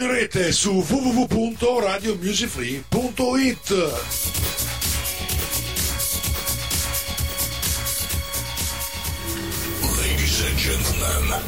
[0.00, 3.70] In rete su www.radiomusicfree.it.
[9.96, 11.42] Ladies and gentlemen,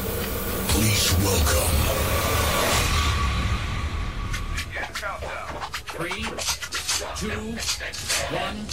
[0.67, 1.71] please welcome.
[5.85, 6.25] Three,
[7.15, 7.55] two,
[8.35, 8.67] one,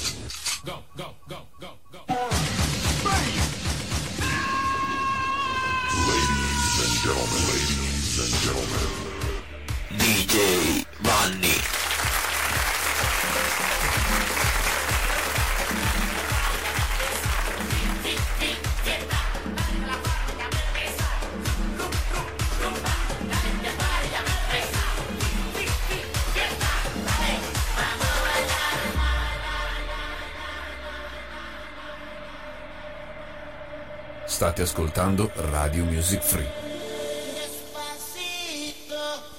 [34.59, 36.51] State ascoltando Radio Music Free.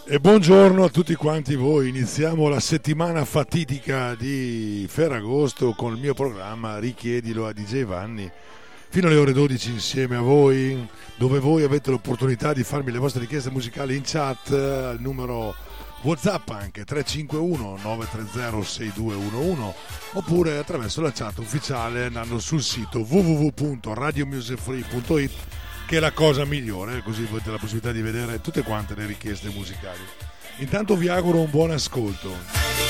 [0.05, 1.89] E buongiorno a tutti quanti voi.
[1.89, 8.31] Iniziamo la settimana fatidica di Ferragosto con il mio programma Richiedilo a DJ Vanni
[8.87, 13.21] fino alle ore 12 insieme a voi, dove voi avete l'opportunità di farmi le vostre
[13.21, 15.53] richieste musicali in chat al numero
[16.01, 19.73] WhatsApp anche 351 930 6211
[20.13, 25.31] oppure attraverso la chat ufficiale andando sul sito www.radiomusicfree.it
[25.89, 29.49] che è la cosa migliore, così avete la possibilità di vedere tutte quante le richieste
[29.49, 30.03] musicali.
[30.57, 32.88] Intanto vi auguro un buon ascolto.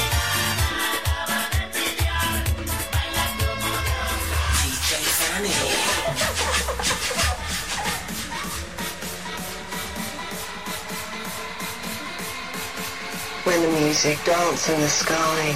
[13.50, 15.56] When the music dance in the sky,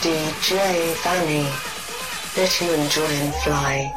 [0.00, 1.46] DJ Fanny,
[2.38, 3.92] let you enjoy and fly.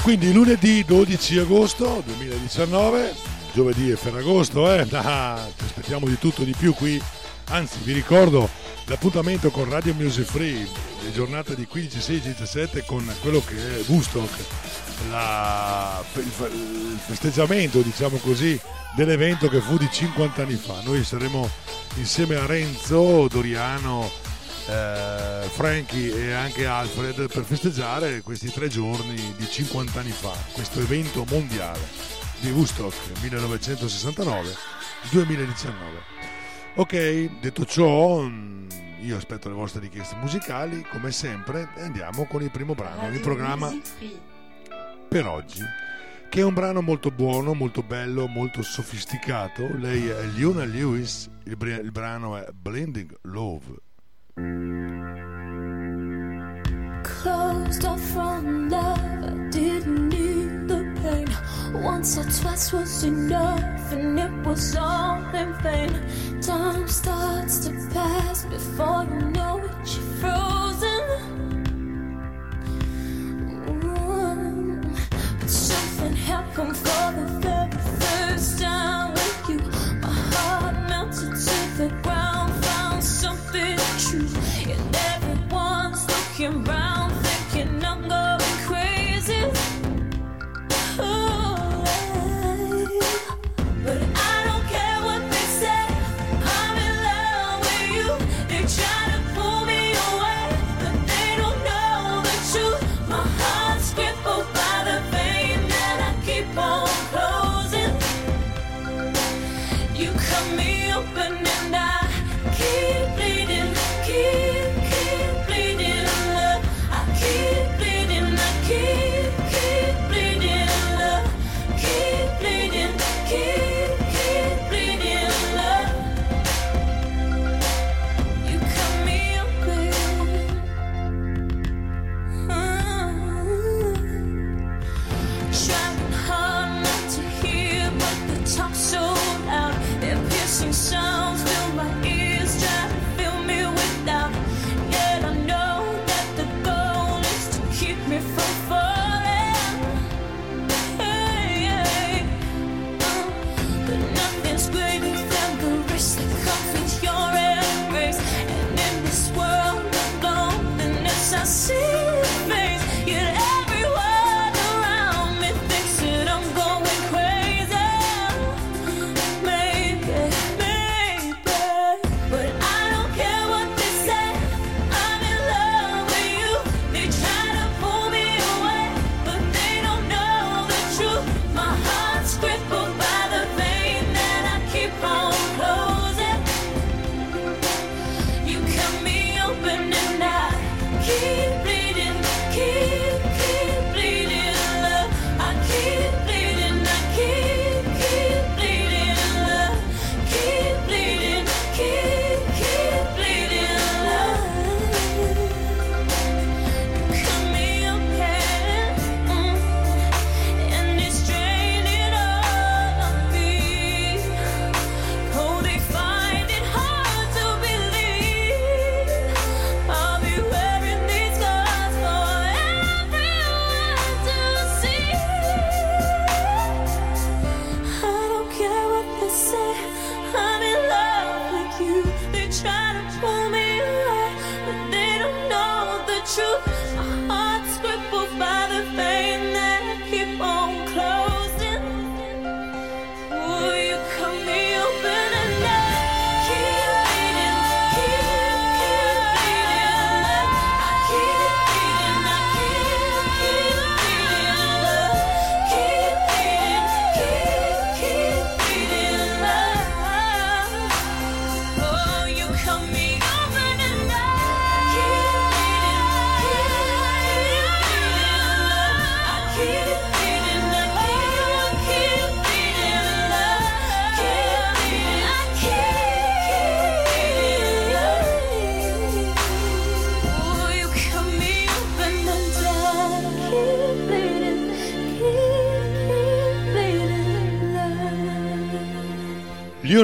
[0.00, 3.14] Quindi lunedì 12 agosto 2019,
[3.52, 4.86] giovedì è Ferragosto, eh?
[4.96, 6.98] Ah, ci aspettiamo di tutto di più qui.
[7.50, 8.48] Anzi, vi ricordo
[8.86, 10.66] l'appuntamento con Radio Music Free,
[11.02, 14.30] le giornate di 15, 16, 17 con quello che è Woodstock,
[15.10, 18.58] la- il festeggiamento, diciamo così,
[18.94, 20.80] dell'evento che fu di 50 anni fa.
[20.84, 21.50] Noi saremo
[21.96, 24.10] insieme a Renzo, Doriano,
[24.68, 30.80] eh, Frankie e anche Alfred per festeggiare questi tre giorni di 50 anni fa, questo
[30.80, 31.86] evento mondiale
[32.40, 35.72] di Woodstock 1969-2019.
[36.76, 38.68] Ok, detto ciò, mm,
[39.02, 43.20] io aspetto le vostre richieste musicali, come sempre, e andiamo con il primo brano, il
[43.20, 43.72] programma
[45.08, 45.62] per oggi,
[46.34, 49.68] che è un brano molto buono, molto bello, molto sofisticato.
[49.76, 53.66] Lei è Leona Lewis, il, bri- il brano è Blending Love.
[57.04, 61.28] Closed off from love, I didn't need the pain.
[61.84, 65.92] Once or twice was enough, and it was all in vain.
[66.40, 70.43] Time starts to pass before you know it, you're frozen.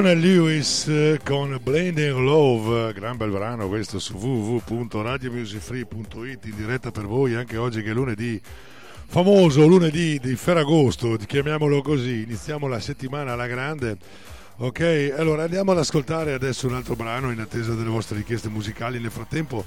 [0.01, 7.05] Lionel Lewis eh, con Blending Love, gran bel brano questo su www.radiomusicfree.it in diretta per
[7.05, 8.41] voi anche oggi che è lunedì,
[9.05, 13.99] famoso lunedì di Ferragosto, chiamiamolo così, iniziamo la settimana alla grande.
[14.57, 18.99] Ok, allora andiamo ad ascoltare adesso un altro brano in attesa delle vostre richieste musicali.
[18.99, 19.63] Nel frattempo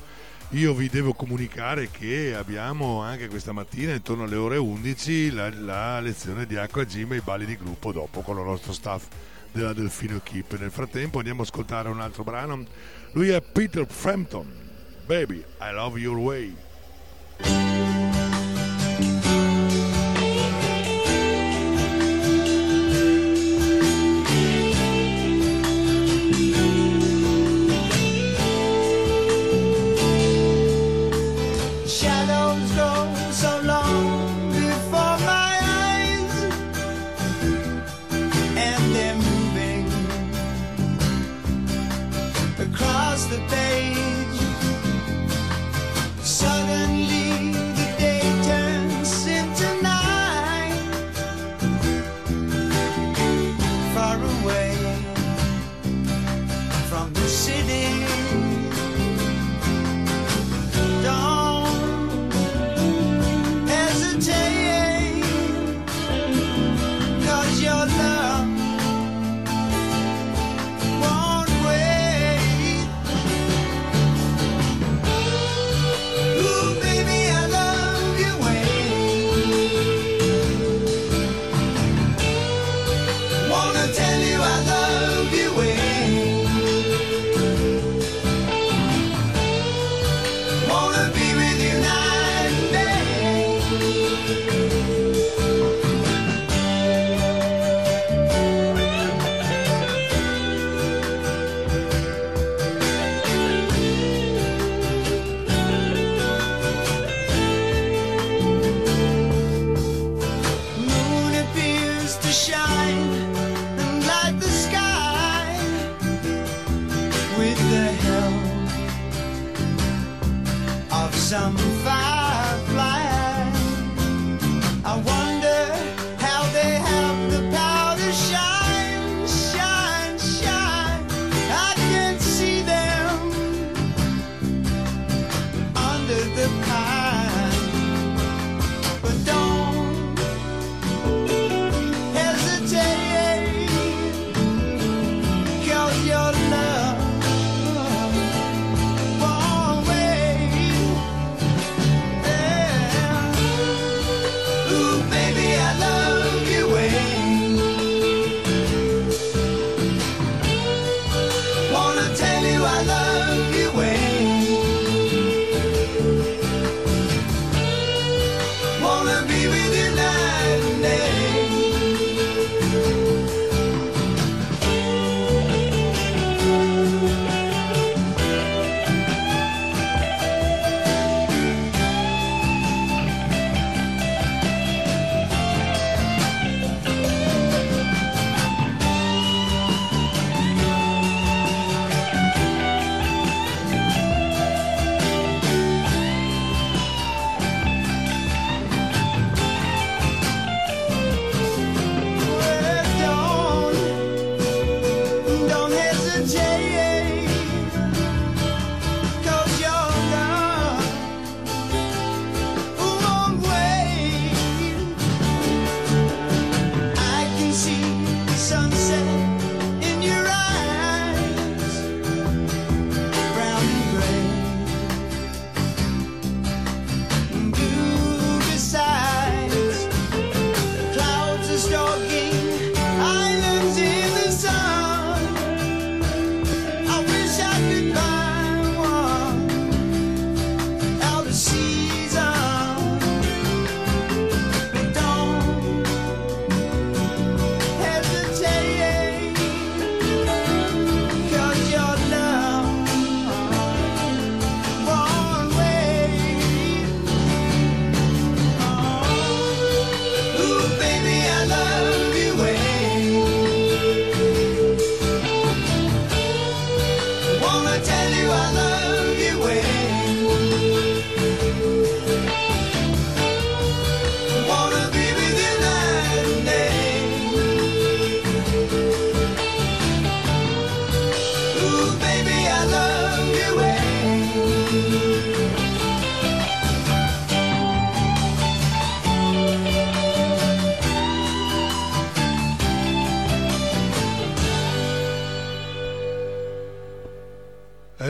[0.50, 6.00] io vi devo comunicare che abbiamo anche questa mattina intorno alle ore 11 la, la
[6.00, 9.06] lezione di acqua gym e i balli di gruppo dopo con il nostro staff
[9.54, 10.58] della Delfino Keep.
[10.58, 12.64] Nel frattempo andiamo ad ascoltare un altro brano.
[13.12, 14.50] Lui è Peter Frampton.
[15.06, 17.83] Baby, I love your way.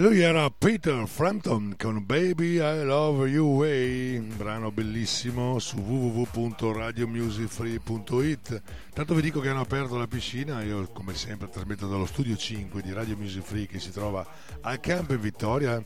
[0.04, 8.62] Lui era Peter Frampton con Baby I Love You Way, un brano bellissimo su www.radiomusicfree.it.
[8.92, 12.82] Tanto vi dico che hanno aperto la piscina, io come sempre trasmetto dallo studio 5
[12.82, 14.26] di Radio Music Free che si trova
[14.60, 15.82] al campo in Vittoria,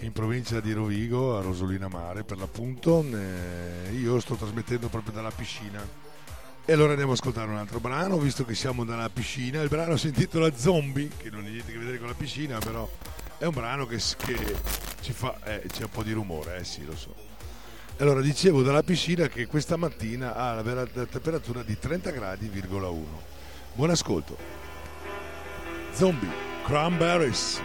[0.00, 3.04] in provincia di Rovigo, a Rosolina Mare per l'appunto.
[3.12, 5.86] Eh, io sto trasmettendo proprio dalla piscina.
[6.64, 9.60] E allora andiamo ad ascoltare un altro brano, visto che siamo dalla piscina.
[9.60, 12.58] Il brano si intitola Zombie, che non ha niente a che vedere con la piscina,
[12.58, 12.88] però
[13.40, 14.56] è un brano che, che
[15.00, 15.34] ci fa.
[15.44, 17.14] Eh, c'è un po' di rumore, eh sì, lo so.
[17.96, 23.04] Allora, dicevo dalla piscina che questa mattina ha la, vera- la temperatura di 30 gradi,1.
[23.72, 24.36] Buon ascolto.
[25.92, 26.28] Zombie,
[26.64, 27.62] Cranberries.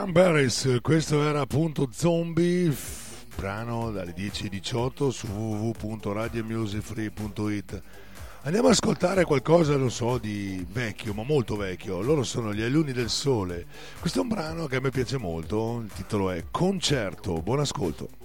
[0.00, 2.74] Cranberries, questo era appunto Zombie,
[3.36, 7.82] brano dalle 10.18 su www.radiomusicfree.it.
[8.44, 12.00] Andiamo ad ascoltare qualcosa, non so, di vecchio, ma molto vecchio.
[12.00, 13.66] Loro sono gli Alunni del Sole.
[14.00, 17.42] Questo è un brano che a me piace molto, il titolo è Concerto.
[17.42, 18.19] Buon ascolto.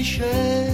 [0.00, 0.69] clichés.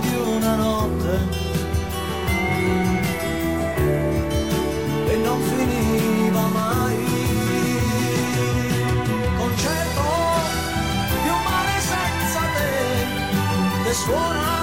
[0.00, 1.18] Di una notte
[5.08, 6.96] e non finiva mai.
[9.38, 10.02] Concerto
[11.22, 14.57] di un mare senza te che suona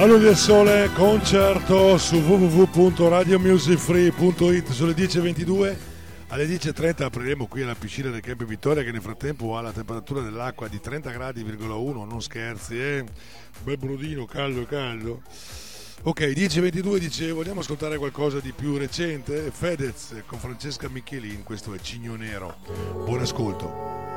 [0.00, 5.76] Alunni del Sole, concerto su www.radiomusicfree.it sulle 10.22
[6.28, 10.22] alle 10.30 apriremo qui alla piscina del Campo Vittoria che nel frattempo ha la temperatura
[10.22, 13.04] dell'acqua di 30 gradi,1 non scherzi eh?
[13.62, 15.20] bel brudino caldo caldo.
[16.04, 19.50] Ok 10.22 dicevo vogliamo ascoltare qualcosa di più recente?
[19.52, 22.56] Fedez con Francesca Michelin questo è Cigno Nero.
[23.04, 24.09] Buon ascolto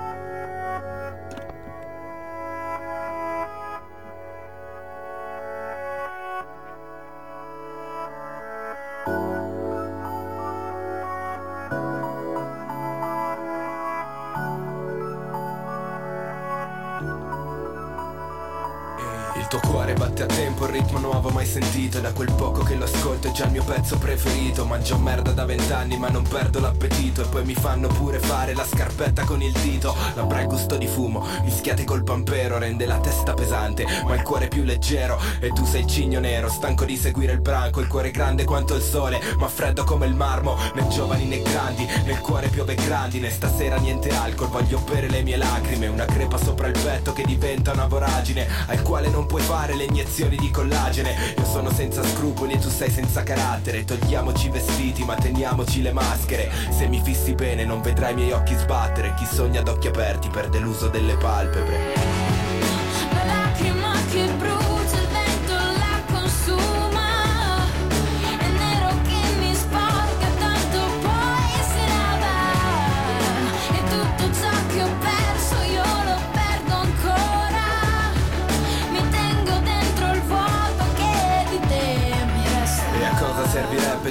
[21.53, 24.65] sentito da quel poco che lo ascolto è già il mio pezzo preferito.
[24.65, 27.21] Mangio merda da vent'anni ma non perdo l'appetito.
[27.21, 29.95] E poi mi fanno pure fare la scarpetta con il dito.
[30.15, 34.47] Labbra e gusto di fumo, mischiate col pampero Rende la testa pesante, ma il cuore
[34.47, 35.21] più leggero.
[35.39, 37.81] E tu sei il cigno nero, stanco di seguire il branco.
[37.81, 40.57] Il cuore grande quanto il sole, ma freddo come il marmo.
[40.73, 45.37] Né giovani né grandi, nel cuore piove grandine Stasera niente alcol, voglio bere le mie
[45.37, 45.85] lacrime.
[45.85, 49.83] Una crepa sopra il petto che diventa una voragine Al quale non puoi fare le
[49.83, 53.85] iniezioni di collagene Sono senza scrupoli e tu sei senza carattere.
[53.85, 56.51] Togliamoci i vestiti ma teniamoci le maschere.
[56.71, 59.13] Se mi fissi bene non vedrai i miei occhi sbattere.
[59.15, 62.32] Chi sogna ad occhi aperti perde l'uso delle palpebre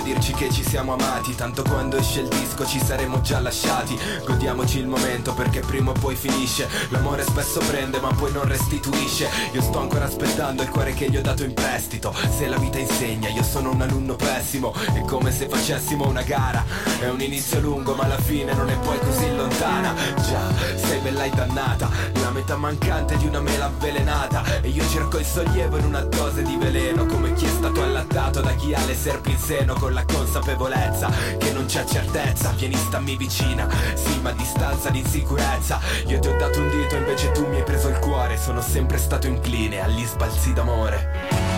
[0.02, 1.34] dirci che ci siamo amati.
[1.34, 3.98] Tanto quando esce il disco ci saremo già lasciati.
[4.24, 6.68] Godiamoci il momento perché prima o poi finisce.
[6.90, 9.28] L'amore spesso prende ma poi non restituisce.
[9.52, 12.14] Io sto ancora aspettando il cuore che gli ho dato in prestito.
[12.36, 14.74] Se la vita insegna io sono un alunno pessimo.
[14.92, 16.64] È come se facessimo una gara.
[16.98, 19.94] È un inizio lungo ma la fine non è poi così lontana.
[20.16, 24.42] Già, sei bella e dannata La metà mancante di una mela avvelenata.
[24.60, 27.06] E io cerco il sollievo in una dose di veleno.
[27.06, 31.10] Come chi è stato allattato da chi ha le serpi in seno Con la consapevolezza
[31.38, 32.52] che non c'è certezza.
[32.56, 35.80] Vieni stammi vicina, sì ma a distanza di insicurezza.
[36.06, 38.36] Io ti ho dato un dito invece tu mi hai preso il cuore.
[38.36, 41.51] Sono sempre stato incline agli sbalzi d'amore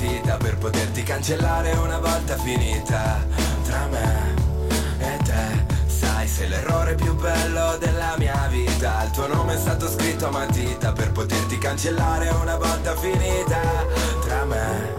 [0.00, 3.22] scritto a matita per poterti cancellare una volta finita
[3.64, 4.34] tra me
[4.98, 5.64] e te.
[5.86, 9.04] Sai, sei l'errore più bello della mia vita.
[9.04, 13.60] Il tuo nome è stato scritto a matita per poterti cancellare una volta finita
[14.22, 14.94] tra me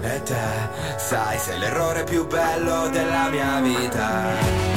[0.00, 0.98] e te.
[0.98, 4.69] Sai, sei l'errore più bello della mia vita.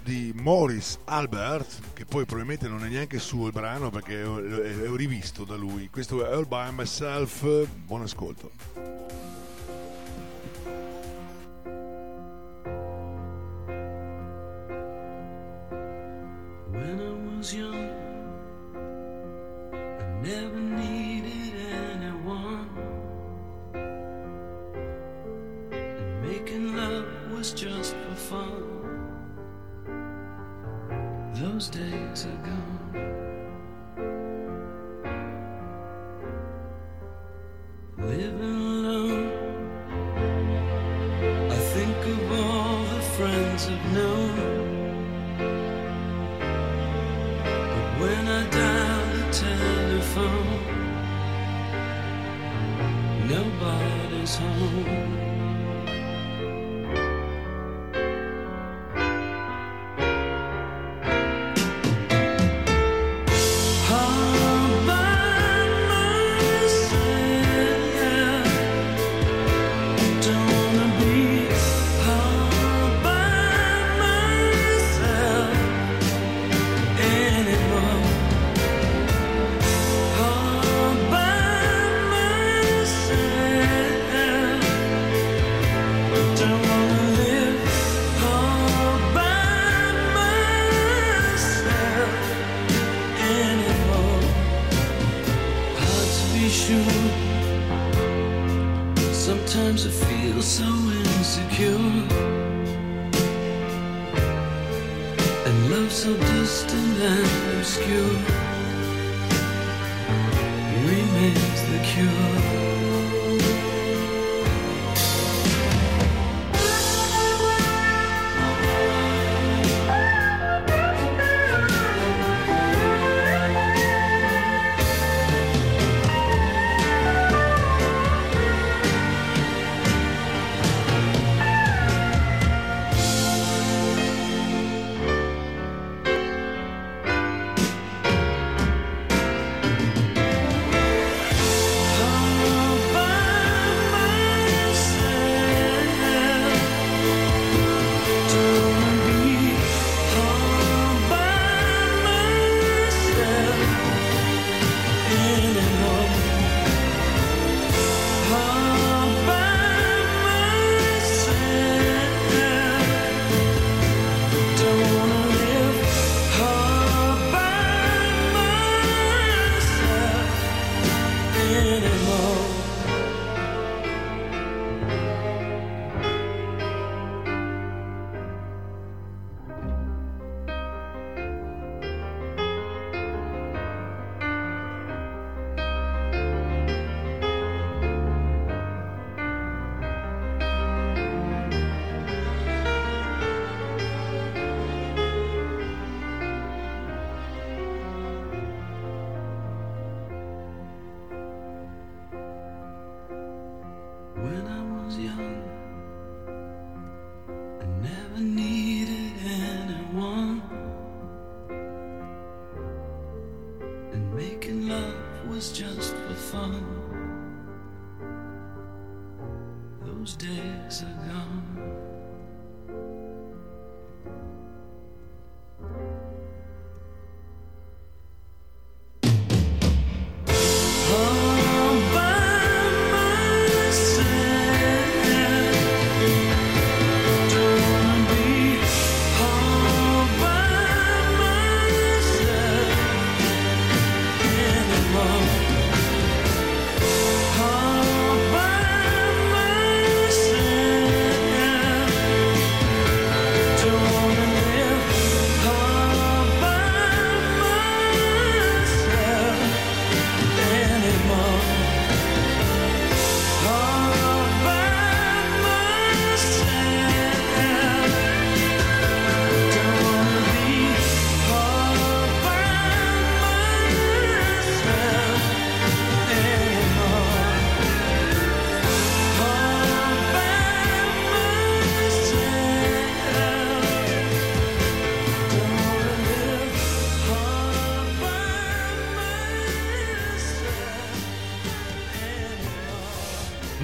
[0.01, 5.43] di Morris Albert, che poi probabilmente non è neanche suo il brano perché è, rivisto
[5.43, 5.89] da lui.
[5.89, 8.49] Questo è All By Myself, buon ascolto.
[16.71, 18.02] When I was young,
[20.23, 21.53] never needed
[21.91, 22.69] anyone.
[25.73, 28.63] And making love was just for fun.
[31.33, 32.79] Those days are gone.
[37.97, 38.72] Living
[50.23, 51.27] telephone,
[53.27, 55.22] nobody's home.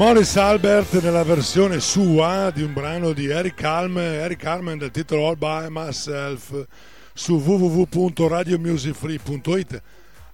[0.10, 5.28] Morris Albert nella versione sua di un brano di Eric Calm, Eric Calm del titolo
[5.28, 6.66] All By Myself
[7.14, 9.82] su www.radiomusicfree.it.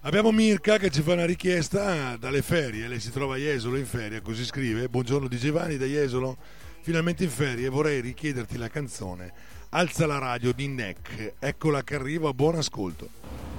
[0.00, 3.84] Abbiamo Mirka che ci fa una richiesta dalle ferie, lei si trova a Jesolo in
[3.84, 6.38] ferie, così scrive, buongiorno di Giovanni da Jesolo,
[6.80, 9.30] finalmente in ferie, vorrei richiederti la canzone
[9.68, 13.55] Alza la radio di Neck, eccola che arriva, buon ascolto.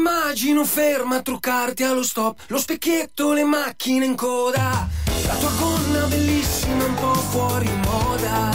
[0.00, 4.88] Immagino ferma a truccarti allo stop, lo specchietto, le macchine in coda,
[5.26, 8.50] la tua gonna bellissima un po' fuori moda.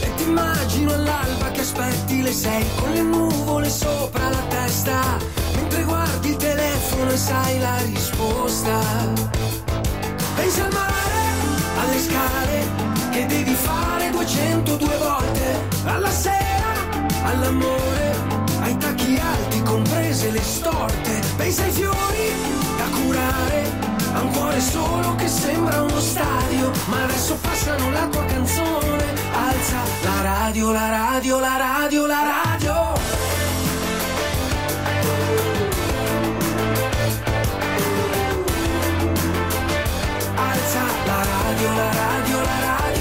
[0.00, 5.18] E ti immagino all'alba che aspetti le sei con le nuvole sopra la testa,
[5.56, 8.78] mentre guardi il telefono e sai la risposta.
[10.36, 11.22] Pensi al mare,
[11.80, 12.64] alle scale
[13.10, 16.74] che devi fare 202 volte, alla sera,
[17.24, 18.05] all'amore
[19.20, 21.20] alti, comprese le storte.
[21.36, 22.32] Pensa ai fiori
[22.76, 23.70] da curare,
[24.14, 26.70] a un cuore solo che sembra uno stadio.
[26.86, 29.04] Ma adesso passano la tua canzone.
[29.32, 32.74] Alza la radio, la radio, la radio, la radio.
[40.34, 42.95] Alza la radio, la radio, la radio.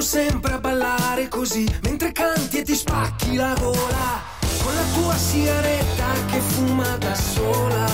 [0.00, 4.28] Immagino sempre a ballare così Mentre canti e ti spacchi la gola.
[4.62, 7.86] Con la tua sigaretta che fuma da sola.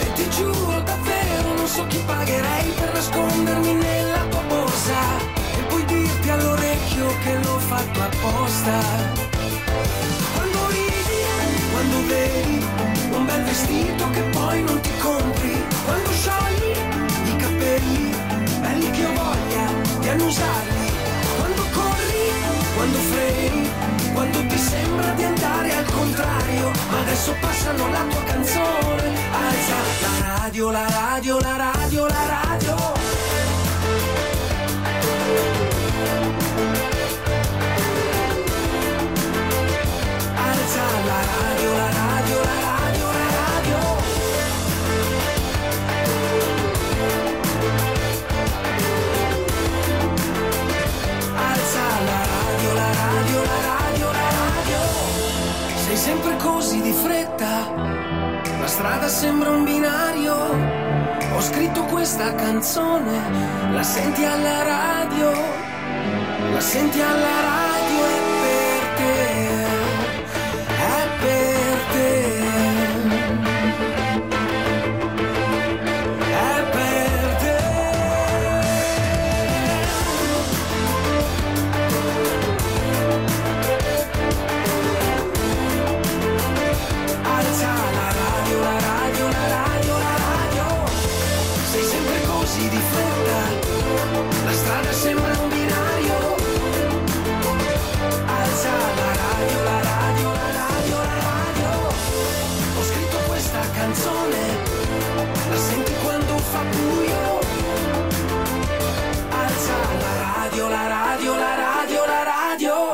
[0.00, 5.00] E ti giuro davvero non so chi pagherei Per nascondermi nella tua borsa.
[5.58, 8.78] E poi dirti all'orecchio che l'ho fatto apposta.
[10.34, 11.20] Quando ridi,
[11.72, 12.64] quando vedi
[13.12, 15.64] Un bel vestito che poi non ti compri.
[15.84, 16.70] Quando sciogli
[17.24, 18.10] i capelli
[18.60, 19.49] belli che ho voglia
[20.10, 20.92] di annusarli.
[21.38, 22.32] Quando corri,
[22.74, 23.70] quando freni,
[24.12, 29.18] quando ti sembra di andare al contrario, ma adesso passano la tua canzone.
[29.32, 33.29] Alza la radio, la radio, la radio, la radio.
[56.00, 57.70] Sempre così di fretta,
[58.58, 60.34] la strada sembra un binario.
[61.34, 65.30] Ho scritto questa canzone, la senti alla radio,
[66.52, 67.69] la senti alla radio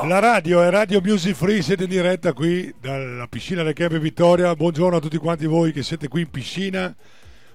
[0.07, 4.55] La radio è Radio Music Free, siete in diretta qui dalla piscina del Camp Vittoria.
[4.55, 6.95] Buongiorno a tutti quanti voi che siete qui in piscina.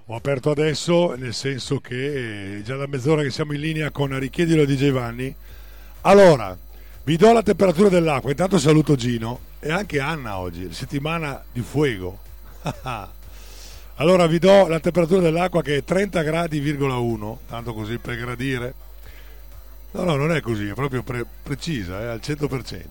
[0.08, 4.20] Ho aperto adesso, nel senso che è già da mezz'ora che siamo in linea con
[4.20, 5.34] Richiedilo di Giovanni.
[6.02, 6.58] Allora,
[7.06, 8.32] vi do la temperatura dell'acqua.
[8.32, 12.20] Intanto saluto Gino e anche Anna oggi, settimana di fuego.
[13.95, 18.74] allora vi do la temperatura dell'acqua che è 30 gradi,1, tanto così per gradire.
[19.94, 22.86] No, no, non è così, è proprio pre- precisa, è al 100%.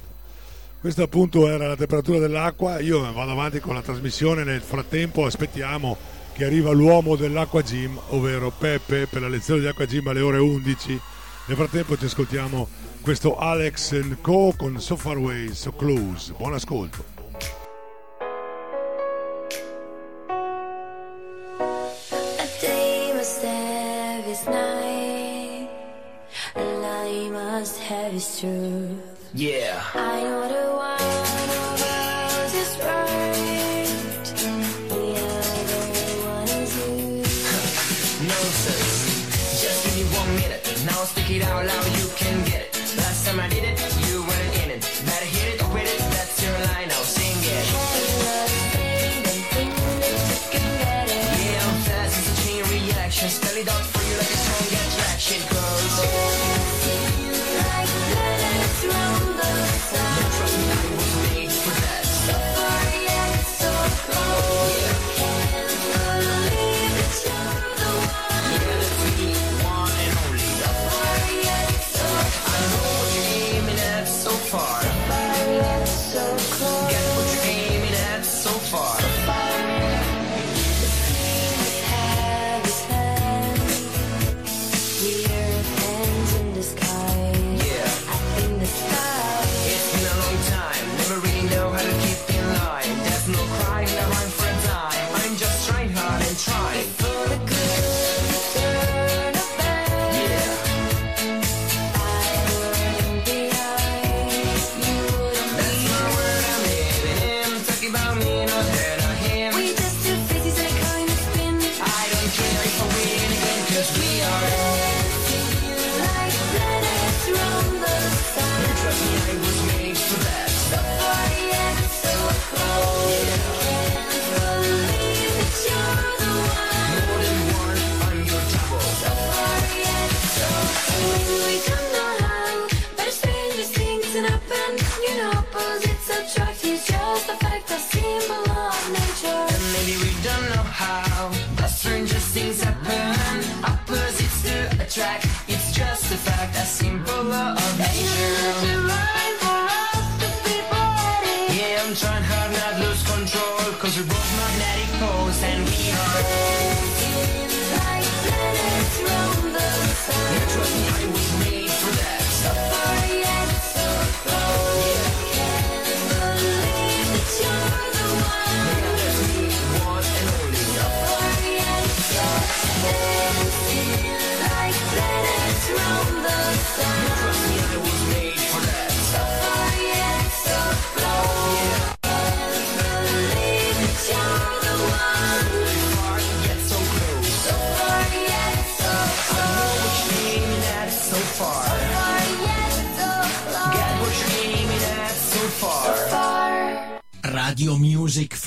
[0.81, 5.97] Questa appunto era la temperatura dell'acqua, io vado avanti con la trasmissione, nel frattempo aspettiamo
[6.33, 10.39] che arriva l'uomo dell'acqua gym, ovvero Peppe per la lezione di acqua gym alle ore
[10.39, 11.01] 11.
[11.47, 12.69] Nel frattempo ci ascoltiamo
[13.01, 16.33] questo Alex Co con So Far Away, So Close.
[16.33, 17.20] Buon ascolto.
[27.91, 29.31] heaviest truth.
[29.35, 29.83] Yeah.
[29.95, 33.89] I know the one of us is right.
[34.95, 35.83] The other
[36.31, 37.27] one is you.
[39.63, 40.63] Just give me one minute.
[40.87, 41.87] Now I'll it out loud.
[41.99, 42.71] You can get it.
[43.03, 43.77] Last time I did it,
[44.07, 44.83] you weren't in it.
[45.11, 45.99] Better hit it, quit it.
[46.15, 46.91] That's your line.
[46.91, 47.67] Sing it.
[53.31, 56.40] Spell it out for you like a strong attraction.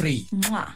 [0.04, 0.26] Free.
[0.32, 0.76] Mwah.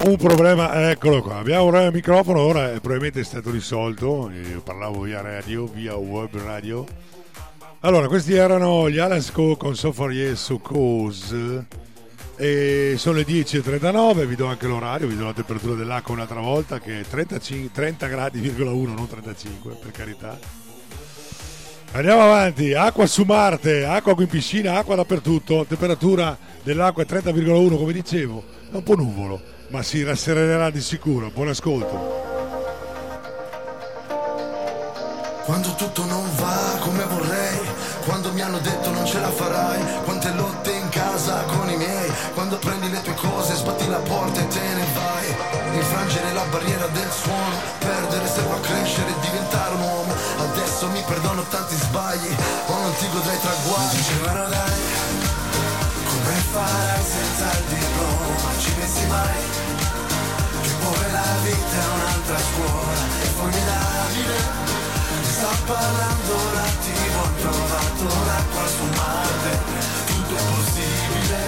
[0.00, 1.38] Un problema, eccolo qua.
[1.38, 4.30] Abbiamo un microfono, ora è probabilmente è stato risolto.
[4.30, 6.84] Io parlavo via radio, via web radio.
[7.80, 11.66] Allora, questi erano gli Alasco con Soforie su Cause.
[12.36, 16.80] E sono le 10.39, vi do anche l'orario, vi do la temperatura dell'acqua un'altra volta
[16.80, 20.63] che è 35, 30 gradi,1, non 35, per carità.
[21.94, 27.76] Andiamo avanti, acqua su Marte, acqua qui in piscina, acqua dappertutto, temperatura dell'acqua è 30,1
[27.76, 28.42] come dicevo,
[28.72, 32.22] è un po' nuvolo, ma si rasserenerà di sicuro, buon ascolto.
[35.44, 37.60] Quando tutto non va come vorrei,
[38.04, 40.73] quando mi hanno detto non ce la farai, quante lotte
[41.04, 44.86] casa con i miei, quando prendi le tue cose, sbatti la porta e te ne
[44.94, 45.26] vai,
[45.76, 50.14] infrangere la barriera del suono, perdere serve a crescere e diventare un uomo,
[50.48, 52.34] adesso mi perdono tanti sbagli,
[52.66, 54.80] o non ti godrei traguardi, dicevano dai,
[56.08, 59.42] come farai senza il diploma, ci pensi mai?
[60.62, 64.62] Che poi la vita è un'altra scuola, è formidabile.
[65.34, 71.38] Sta parlando la TV, ho trovato l'acqua su Marte, tutto possibile.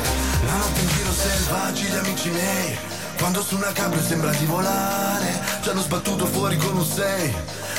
[0.46, 2.78] Notte in giro selvaggi gli amici miei,
[3.18, 7.34] quando su una cabrio sembra di volare, ci hanno sbattuto fuori con un 6.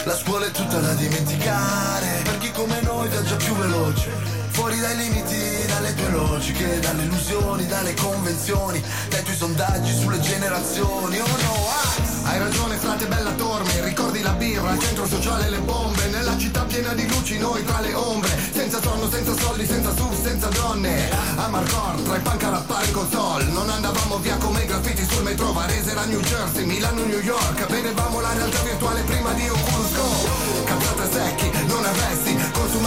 [0.06, 4.37] La scuola è tutta da dimenticare, per chi come noi viaggia più veloce.
[4.68, 11.20] Fuori dai limiti, dalle tue logiche, dalle illusioni, dalle convenzioni, dai tuoi sondaggi sulle generazioni.
[11.22, 11.88] Oh no, ah!
[12.28, 16.64] hai ragione, frate bella torme, ricordi la birra, il centro sociale, le bombe, nella città
[16.64, 21.10] piena di luci, noi tra le ombre, senza sonno, senza soldi, senza SUV, senza donne.
[21.38, 25.24] A Marcor, tra i punk a rappare console, non andavamo via come i graffiti sul
[25.24, 29.94] metro, Varese era New Jersey, Milano, New York, vedevamo la realtà virtuale prima di Oculus
[29.94, 30.66] Go.
[30.66, 32.36] Cazzate secchi, non arresti,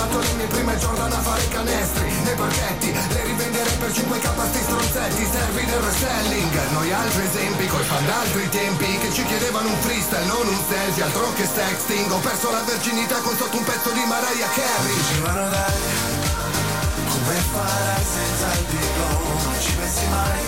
[0.01, 2.09] Mazzolini prima e Jordan a fare i canestri.
[2.24, 5.28] Nei parchetti, le rivenderei per 5k sti stronzetti.
[5.30, 10.24] Servi del reselling, noi altri esempi Coi fan d'altri tempi che ci chiedevano un freestyle
[10.24, 14.05] Non un selfie, altro che sexting Ho perso la verginità con sotto un pezzo di
[14.09, 14.94] Mariah Carey.
[14.96, 15.80] Dicevano dai,
[17.12, 19.42] come farai senza il diploma?
[19.44, 20.40] Non ci pensi mai,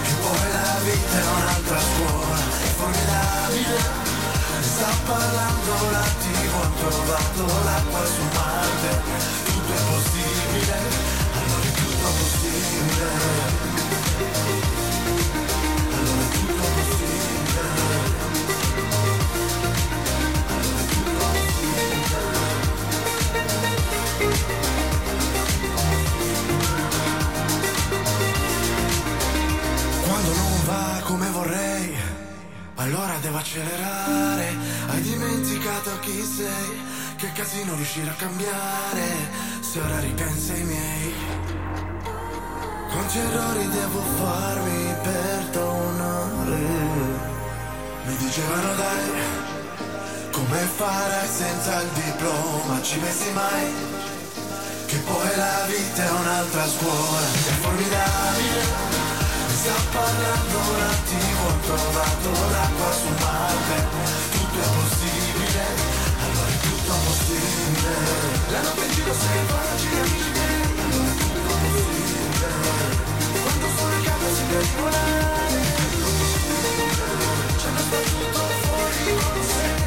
[0.00, 2.36] che poi la vita è un'altra scuola?
[2.36, 4.09] È formidabile
[4.80, 8.90] sta parlando la TV, ho trovato l'acqua su Marte.
[9.44, 10.78] Tutto è possibile,
[11.36, 13.89] allora è tutto possibile.
[32.80, 34.56] Allora devo accelerare.
[34.88, 36.82] Hai dimenticato chi sei,
[37.16, 39.48] che casino riuscire a cambiare.
[39.60, 41.14] Se ora ripensi ai miei,
[42.90, 46.58] quanti errori devo farmi perdonare.
[48.06, 49.10] Mi dicevano dai,
[50.32, 52.82] come farai senza il diploma?
[52.82, 53.72] Ci pensi mai?
[54.86, 58.89] Che poi la vita è un'altra scuola, è formidabile.
[59.60, 63.76] Sta parlando la TV, ho trovato l'acqua su Marte.
[64.30, 65.64] Tutto è possibile,
[66.24, 67.92] allora è tutto possibile.
[68.52, 70.32] La notte in giro sei facile, amici.
[70.80, 72.48] Allora è tutto possibile.
[73.42, 75.60] Quando sono in casa si deve volare.
[77.58, 77.68] C'è
[78.08, 79.79] tutto fuori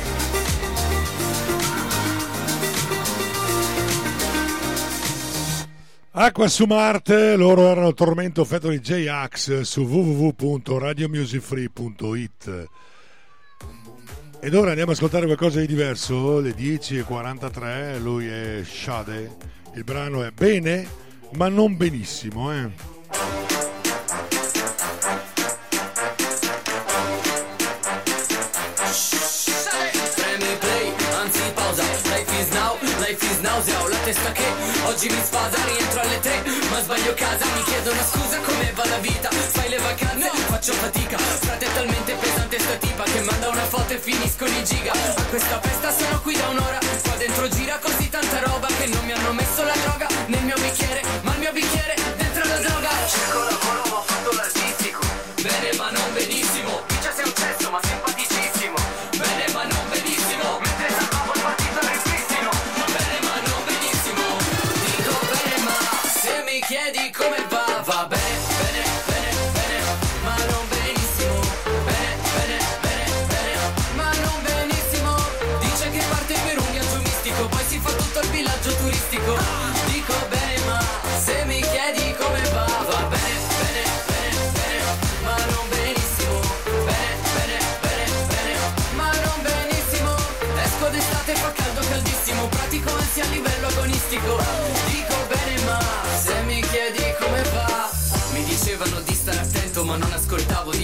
[6.15, 12.67] Acqua su Marte, loro erano Tormento Factory J-Ax su www.radiomusicfree.it
[14.39, 19.37] ed ora andiamo ad ascoltare qualcosa di diverso, le 10.43, lui è Shade,
[19.73, 20.87] il brano è Bene,
[21.31, 22.69] ma non benissimo, eh.
[33.21, 34.45] Is nausea Ho la testa che
[34.85, 38.97] oggi mi sfasa Rientro alle tre, ma sbaglio casa Mi chiedono scusa come va la
[38.97, 39.29] vita?
[39.29, 43.93] Fai le vacanze, faccio fatica Frate è talmente pesante sta tipa Che manda una foto
[43.93, 44.91] e finiscono i giga.
[44.91, 49.03] A questa festa sono qui da un'ora Qua dentro gira così tanta roba Che non
[49.05, 52.89] mi hanno messo la droga nel mio bicchiere Ma il mio bicchiere dentro la droga.
[53.07, 55.01] Cerco lavoro ma ho fatto l'artistico.
[55.41, 56.92] Bene ma non benissimo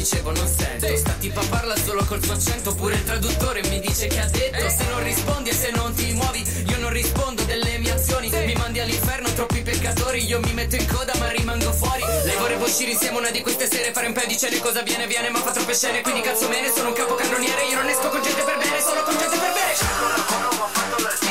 [0.10, 4.08] Dicevo non sento Sta tipa parla solo col suo accento Pure il traduttore mi dice
[4.08, 7.78] che ha detto Se non rispondi e se non ti muovi Io non rispondo delle
[7.78, 12.02] mie azioni Mi mandi all'inferno troppi peccatori Io mi metto in coda ma rimango fuori
[12.26, 15.06] Lei vorrebbe uscire insieme una di queste sere Fare un paio di cene cosa viene
[15.06, 18.10] viene ma fa troppe scene Quindi cazzo me ne sono un capocannoniere Io non esco
[18.10, 21.29] con gente per bene Sono con gente per Bene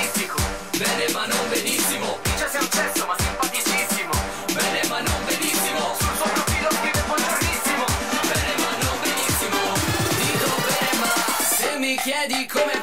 [12.28, 12.77] chiedi come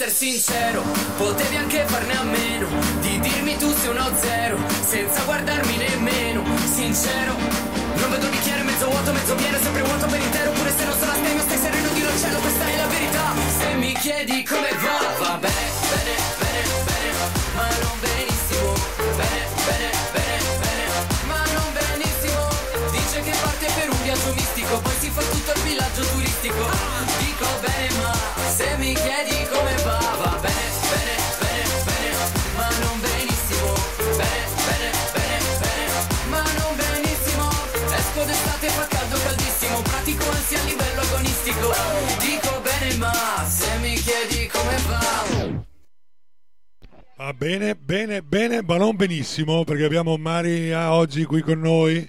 [0.00, 0.82] essere sincero,
[1.18, 2.68] potevi anche farne a meno
[3.00, 6.42] Di dirmi tu sei uno zero, senza guardarmi nemmeno
[6.72, 7.34] Sincero,
[7.96, 10.98] non vedo il bicchiere mezzo vuoto, mezzo pieno Sempre vuoto per intero, pure se non
[10.98, 13.24] sono astemio Stai sereno, dillo al cielo, questa è la verità.
[13.58, 17.10] Se mi chiedi come va, va bene, bene, bene, bene
[17.56, 18.72] Ma non benissimo,
[19.20, 20.84] bene, bene, bene, bene
[21.28, 22.40] Ma non benissimo.
[22.90, 26.64] Dice che parte per un viaggio mistico Poi si fa tutto il villaggio turistico.
[27.20, 27.99] Dico bene
[47.20, 52.08] Va bene, bene, bene, ma non benissimo perché abbiamo Maria oggi qui con noi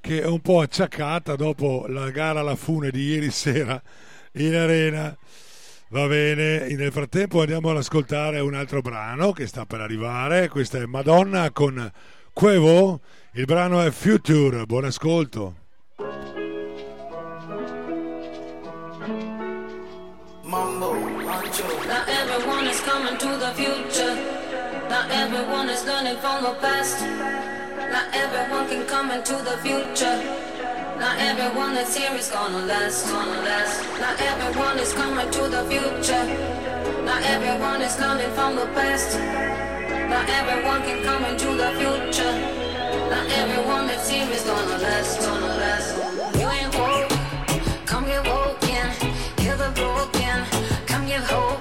[0.00, 3.82] che è un po' acciaccata dopo la gara alla fune di ieri sera
[4.34, 5.16] in arena.
[5.88, 10.48] Va bene, nel frattempo andiamo ad ascoltare un altro brano che sta per arrivare.
[10.48, 11.90] Questa è Madonna con
[12.32, 13.00] Quevo.
[13.32, 14.64] Il brano è Future.
[14.64, 15.56] Buon ascolto.
[20.44, 20.92] Mambo,
[21.24, 21.82] macho.
[24.92, 27.00] Not everyone is learning from the past.
[27.94, 30.18] Not everyone can come into the future.
[31.00, 33.80] Not everyone that's here is gonna last, gonna last.
[33.98, 36.24] Not everyone is coming to the future.
[37.08, 39.18] Not everyone is learning from the past.
[40.12, 42.34] Not everyone can come into the future.
[43.08, 45.96] Not everyone that's here is gonna last, gonna last.
[46.38, 47.10] You ain't woke,
[47.86, 48.86] come get woken.
[49.42, 50.44] Hear the broken,
[50.86, 51.51] come give hope,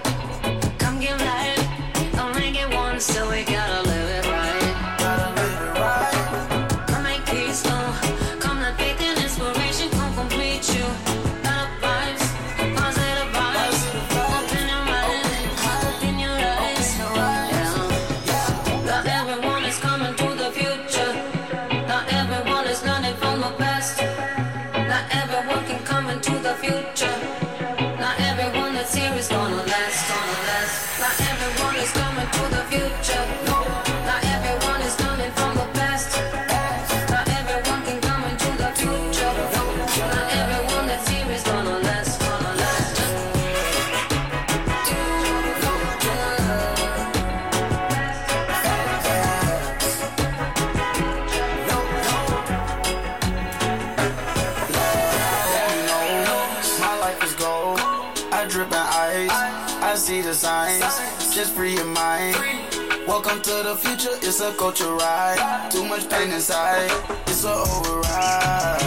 [63.23, 64.17] Welcome to the future.
[64.23, 65.69] It's a culture ride.
[65.69, 66.89] Too much pain inside.
[67.27, 68.81] It's a override.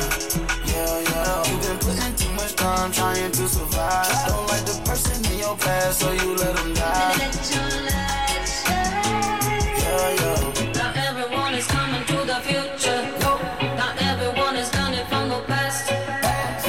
[0.67, 1.47] Yeah, yeah.
[1.47, 4.11] You've been putting too much time trying to survive.
[4.27, 7.15] Don't like the person in your past, so you let them die.
[9.79, 10.73] Yeah, yeah.
[10.83, 13.03] Not everyone is coming to the future.
[13.21, 13.39] No,
[13.79, 15.93] not everyone is learning from the past.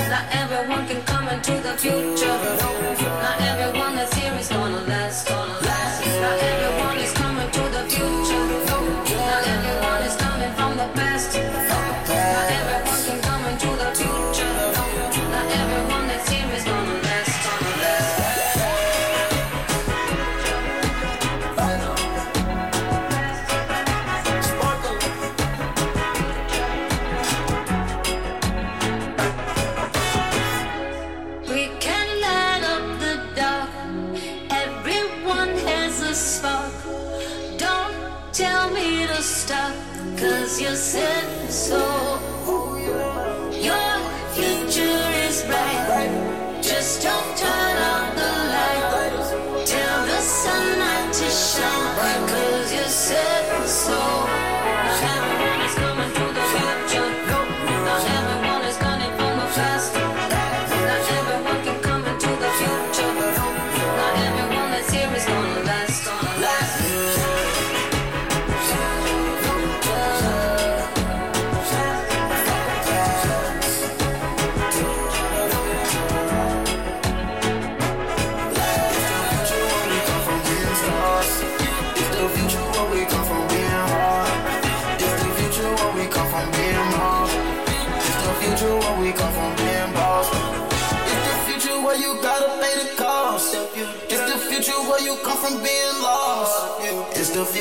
[0.07, 2.44] Not everyone can come into the future.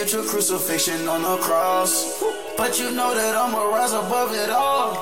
[0.05, 2.23] The future crucifixion on the cross.
[2.59, 4.99] But you know that I'ma rise above it all.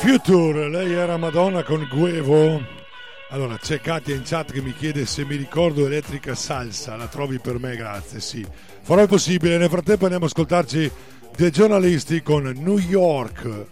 [0.00, 2.60] Future, lei era Madonna con Guevo.
[3.30, 7.38] Allora, c'è Katia in chat che mi chiede se mi ricordo Elettrica Salsa, la trovi
[7.38, 8.44] per me, grazie, sì.
[8.82, 10.90] Farò il possibile, nel frattempo andiamo ad ascoltarci
[11.36, 13.66] dei giornalisti con New York.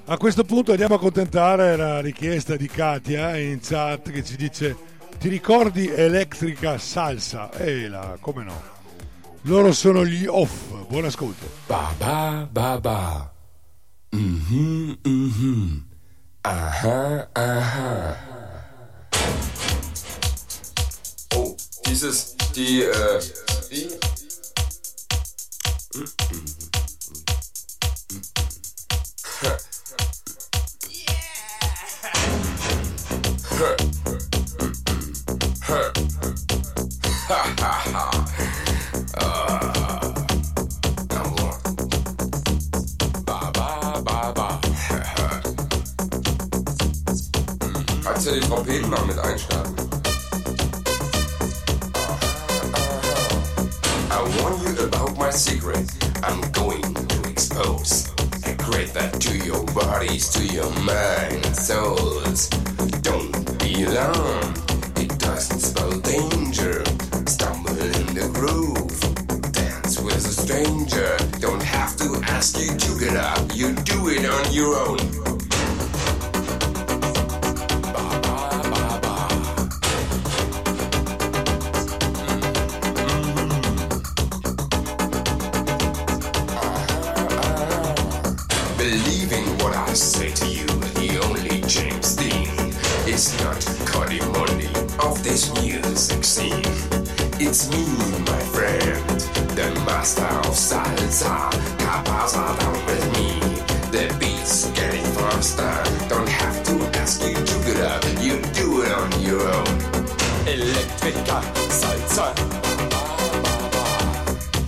[0.06, 4.78] A questo punto andiamo a accontentare la richiesta di Katia in chat che ci dice
[5.18, 7.50] ti ricordi Electrica Salsa?
[7.54, 8.62] E la, come no?
[9.42, 11.50] Loro sono gli off, buon ascolto.
[11.66, 13.34] Ba ba ba ba.
[14.12, 15.88] Mhm mhm.
[16.42, 18.18] Aha aha.
[21.36, 23.20] Oh, dieses die äh
[23.72, 23.90] die
[48.04, 49.89] Kannst du die Trompeten mal mit einstarten?
[54.20, 55.90] I warn you about my secret.
[56.24, 58.12] I'm going to expose.
[58.46, 62.50] I create that to your bodies, to your mind souls.
[63.00, 64.58] Don't be alarmed.
[64.98, 66.84] It doesn't spell danger.
[67.28, 69.00] Stumble in the groove.
[69.54, 71.16] Dance with a stranger.
[71.40, 73.56] Don't have to ask you to get up.
[73.56, 75.39] You do it on your own.
[91.70, 92.50] James Dean
[93.06, 94.74] is not Cody Monday
[95.06, 96.66] of this music scene.
[97.38, 97.86] It's me,
[98.26, 99.06] my friend,
[99.54, 101.52] the master of salsa.
[101.78, 103.38] Capasa down with me.
[103.92, 105.72] The beat's getting faster.
[106.10, 108.04] Don't have to ask you to get up.
[108.20, 109.68] You do it on your own.
[110.50, 111.40] Electrica
[111.70, 112.34] salsa.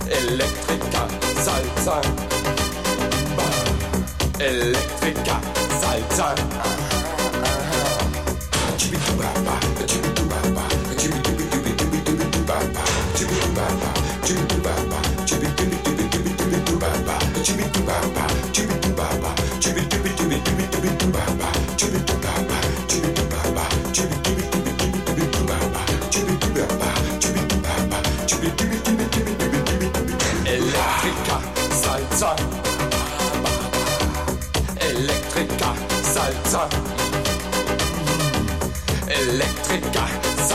[0.06, 1.08] Electrica
[1.42, 2.00] salsa.
[4.38, 5.40] Electrica
[5.80, 6.81] salsa.
[9.22, 10.11] Elettrica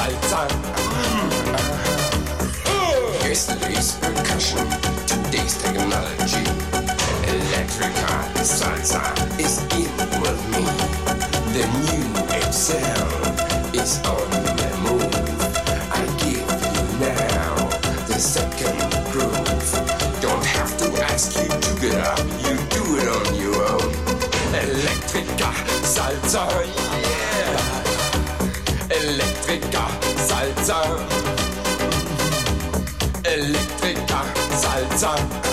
[0.07, 0.47] Salsa.
[2.65, 3.27] Mm.
[3.27, 4.65] Yesterday's percussion,
[5.05, 6.45] today's technology.
[7.27, 9.03] Electrica Salsa
[9.37, 9.91] is in
[10.21, 10.63] with me.
[11.51, 12.05] The new
[12.53, 14.16] sound is on
[30.67, 30.97] Salsa.
[33.23, 35.46] Electrica Salsa.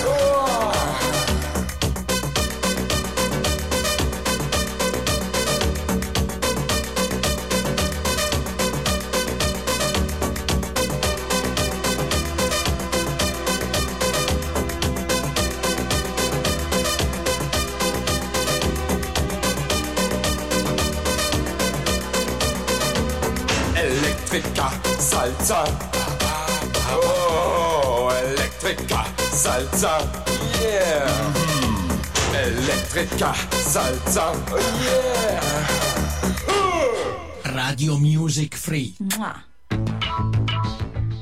[25.25, 25.63] Salsa.
[26.93, 29.97] Oh, Electrica Salsa.
[30.61, 31.33] Yeah.
[32.31, 34.31] Electrica Salsa.
[34.83, 35.41] Yeah.
[37.41, 38.93] Radio Music Free.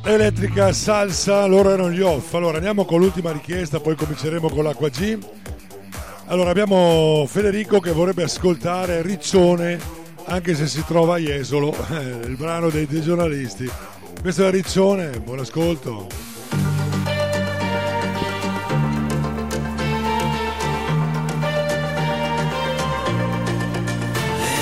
[0.03, 2.33] Elettrica salsa, loro erano gli off.
[2.33, 5.17] Allora andiamo con l'ultima richiesta, poi cominceremo con l'acqua G.
[6.25, 9.79] Allora abbiamo Federico che vorrebbe ascoltare Riccione,
[10.25, 11.73] anche se si trova a Jesolo,
[12.27, 13.92] il brano dei, dei giornalisti.
[14.23, 16.07] Questo è Riccione, buon ascolto.
[16.49, 16.57] Le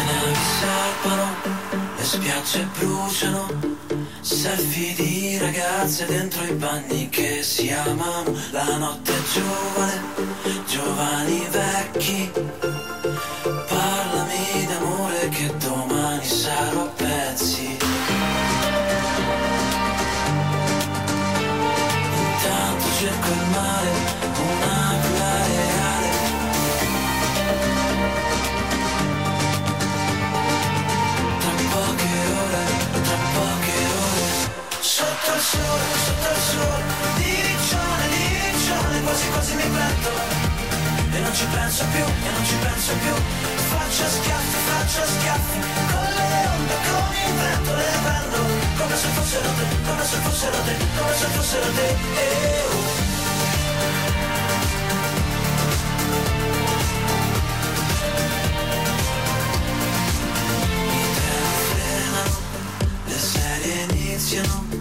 [0.08, 1.28] navi salpano,
[1.96, 3.48] le spiagge bruciano,
[4.22, 10.02] selfie di ragazze dentro i bagni che si amano, la notte è giovane,
[10.66, 12.32] giovani vecchi,
[13.68, 17.81] parlami d'amore che domani sarò a pezzi.
[35.42, 36.84] Il sole, sotto il sole
[37.18, 40.10] Di riccione, di riccione Quasi quasi mi prendo
[41.14, 43.14] E non ci penso più, e non ci penso più
[43.74, 48.38] Faccio schiaffi, faccio schiaffi Con le onde, con il vento le prendo
[48.78, 53.10] Come se fossero te, come se fossero te Come se fossero te eh, oh.
[63.18, 64.81] Serie iniziano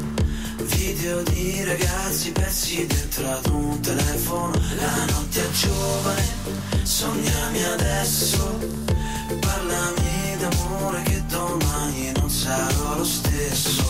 [0.93, 4.59] Video di ragazzi persi dentro ad un telefono.
[4.77, 6.29] La notte è giovane,
[6.83, 8.59] sognami adesso.
[9.39, 13.90] Parlami d'amore che domani non sarò lo stesso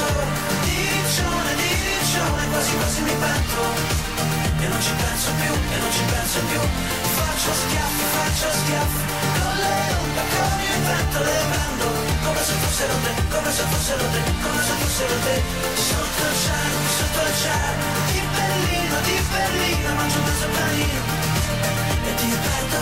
[0.00, 0.24] sotto il sole
[0.64, 3.98] Di riccione, di riccione Quasi quasi mi pento.
[4.60, 6.60] E non ci penso più, e non ci penso più.
[7.16, 9.02] Faccio schiaffi, faccio schiaffi
[9.40, 11.86] Con le onde, con il vento le prendo.
[12.20, 15.36] Come se fossero te, come se fossero te Come se fossero te.
[15.88, 17.82] Sotto il cielo, sotto il cielo.
[18.12, 21.02] Di Berlino, di Berlino Mangio un pezzo panino.
[22.04, 22.80] E ti perdo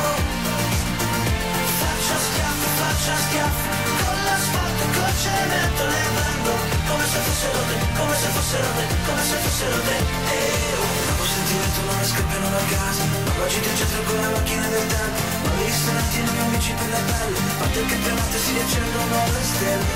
[1.79, 3.69] Faccio schiaffi, faccio schiaffi
[4.03, 9.23] Con l'asfalto, col cemento le prendo Come se fossero te, come se fossero te Come
[9.23, 9.97] se fossero te.
[9.97, 10.99] Eh, oh.
[11.09, 13.03] Dopo sentimento non scappano da casa
[13.37, 16.47] Ma oggi ti centro con la macchina del tempo Ma i ristoranti e i miei
[16.49, 19.87] amici per la pelle Parte il campionato e si riaccendono le stelle.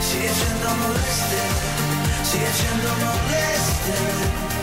[0.00, 1.68] Si riaccendono le stelle
[2.22, 4.53] Si riaccendono le stelle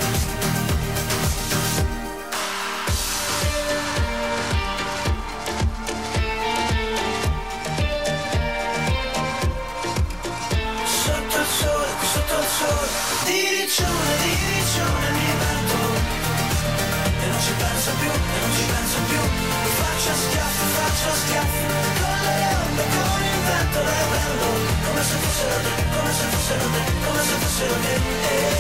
[13.72, 15.80] riccione, di riccione mi vento
[17.24, 19.22] E non ci penso più, e non ci penso più.
[19.80, 21.64] Faccio schiaffi, faccio schiaffi
[22.02, 24.48] Con le onde, con il vento le prendo
[24.84, 27.94] Come se fossero te, come se fossero te Come se fossero te.
[27.96, 28.60] Eh.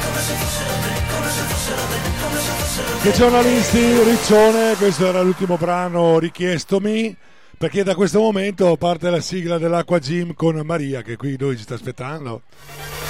[0.00, 3.10] Come se fossero te, come se fossero te Come se fossero te.
[3.10, 7.16] Che giornalisti, Riccione, questo era l'ultimo brano richiestomi.
[7.58, 11.62] Perché da questo momento parte la sigla dell'Acqua Gym con Maria che qui noi ci
[11.62, 12.42] sta aspettando.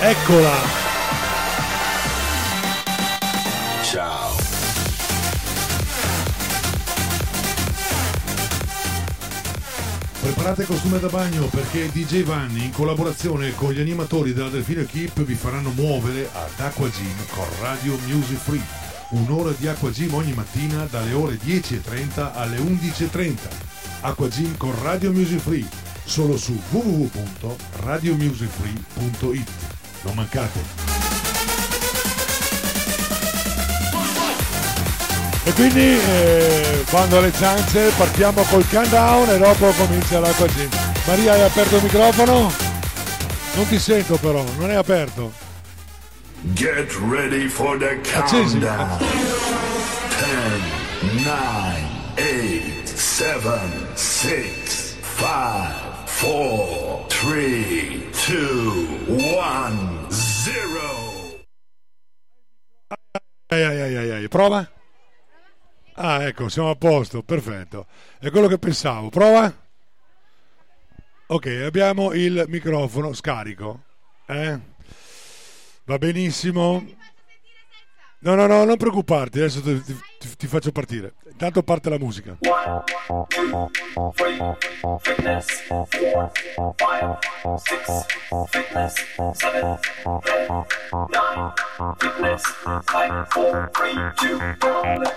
[0.01, 0.53] Eccola!
[3.83, 4.35] Ciao.
[10.21, 15.23] Preparate costume da bagno perché DJ Vanni in collaborazione con gli animatori della Delfino Equip
[15.23, 18.86] vi faranno muovere ad Acqua Gym con Radio Music Free.
[19.11, 23.37] Un'ora di Acqua Gym ogni mattina dalle ore 10.30 alle 11.30.
[24.01, 25.65] Acqua Gym con Radio Music Free
[26.05, 29.51] solo su www.radiomusicfree.it.
[30.03, 30.59] Non mancate!
[35.45, 40.69] E quindi eh, bando alle ciance, partiamo col countdown e dopo comincia l'acqua gym.
[41.07, 42.53] Maria hai aperto il microfono?
[43.55, 45.46] Non ti sento però, non è aperto.
[46.55, 48.99] Get ready for the countdown.
[51.01, 51.87] 10, 9,
[52.17, 61.41] 8, 7, 6, 5, 4, 3, 2, 1, 0.
[63.49, 64.29] Ai, ai, ai, ai, ai.
[64.29, 64.71] Prova?
[65.95, 67.87] Ah, ecco, siamo a posto, perfetto.
[68.21, 69.09] È quello che pensavo.
[69.09, 69.53] Prova?
[71.27, 73.83] Ok, abbiamo il microfono scarico.
[74.27, 74.75] Eh?
[75.87, 76.85] Va benissimo.
[78.19, 79.81] No, no, no, non preoccuparti, adesso ti,
[80.19, 81.15] ti- ti faccio partire.
[81.31, 82.37] Intanto parte la musica.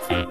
[0.08, 0.28] Sì.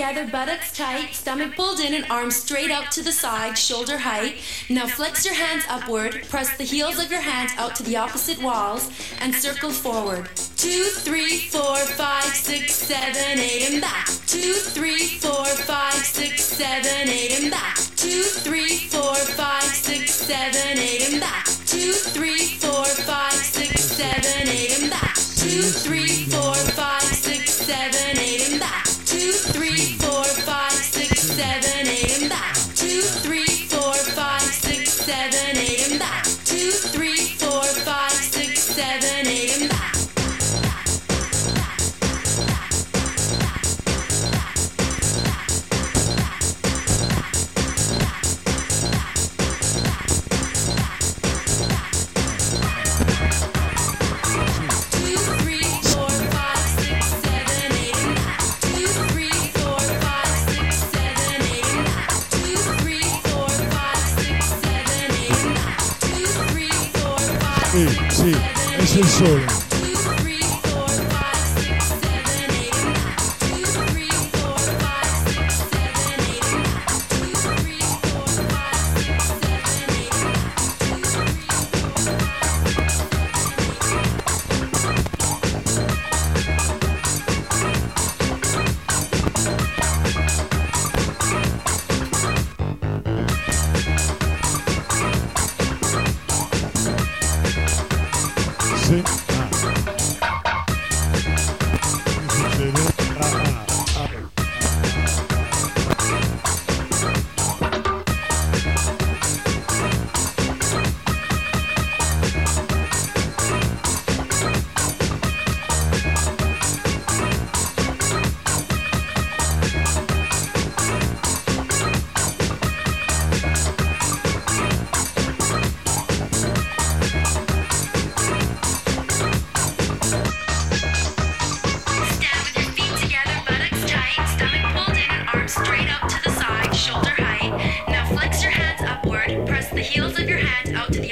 [0.00, 4.36] Together, buttocks tight, stomach pulled in, and arms straight up to the side, shoulder height.
[4.70, 8.40] Now flex your hands upward, press the heels of your hands out to the opposite
[8.42, 8.90] walls,
[9.20, 10.24] and circle forward.
[10.56, 14.06] Two, three, four, five, six, seven, eight, and back.
[14.26, 17.76] Two, three, four, five, six, seven, eight, and back.
[17.96, 20.99] Two, three, four, five, six, seven, eight,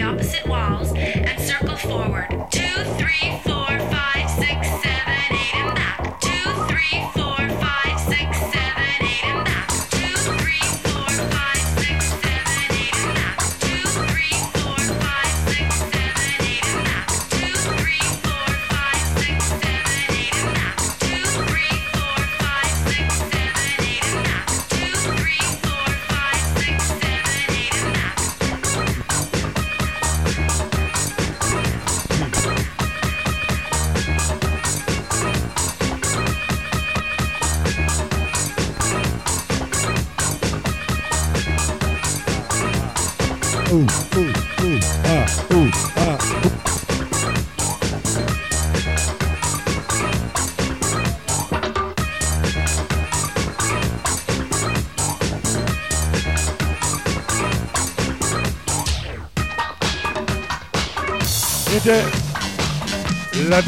[0.09, 0.93] opposite walls.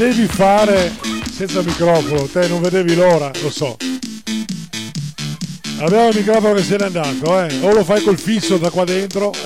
[0.00, 0.96] devi fare
[1.30, 3.76] senza microfono, te non vedevi l'ora, lo so.
[5.78, 7.58] Abbiamo il microfono che se n'è andato, eh.
[7.60, 9.30] O lo fai col fisso da qua dentro.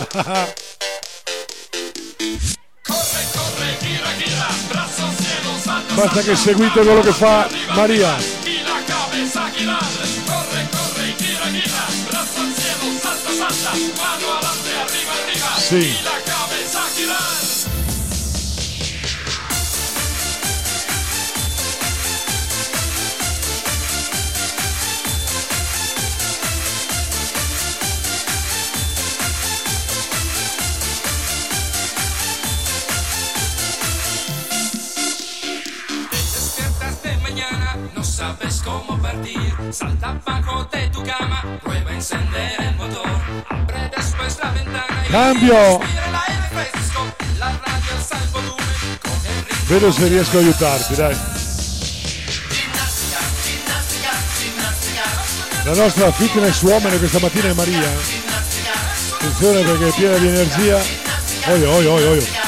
[5.93, 8.17] Basta che seguite quello che fa Maria.
[15.59, 16.24] Sì.
[39.75, 43.09] salta Al tabaco de tu cama, prueba a encender el motor.
[43.49, 45.81] Abre después la ventana y cambio.
[45.81, 47.07] El aire fresco,
[47.39, 49.69] la radio el volumen con el ritmo.
[49.69, 51.17] Vedo se riesco a aiutarti, dai.
[55.65, 57.91] La nostra fitness woman questa mattina è Maria.
[59.15, 60.81] Attenzione perché è piena di energia.
[61.47, 62.44] Oio, oio, oio, oio.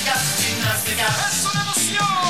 [0.00, 2.29] música, gimnástica, es una emoción.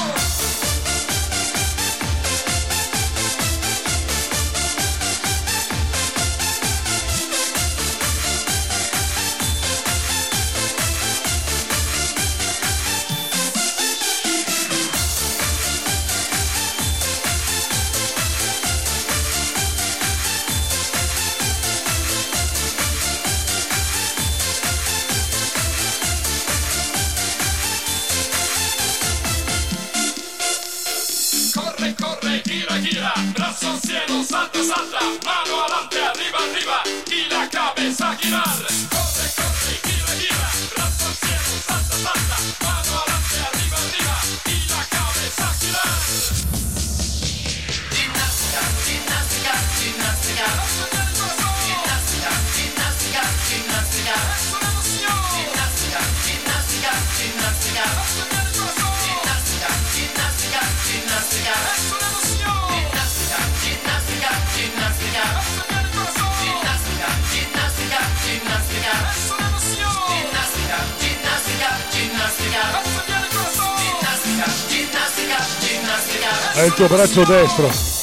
[77.11, 78.00] destro, destro.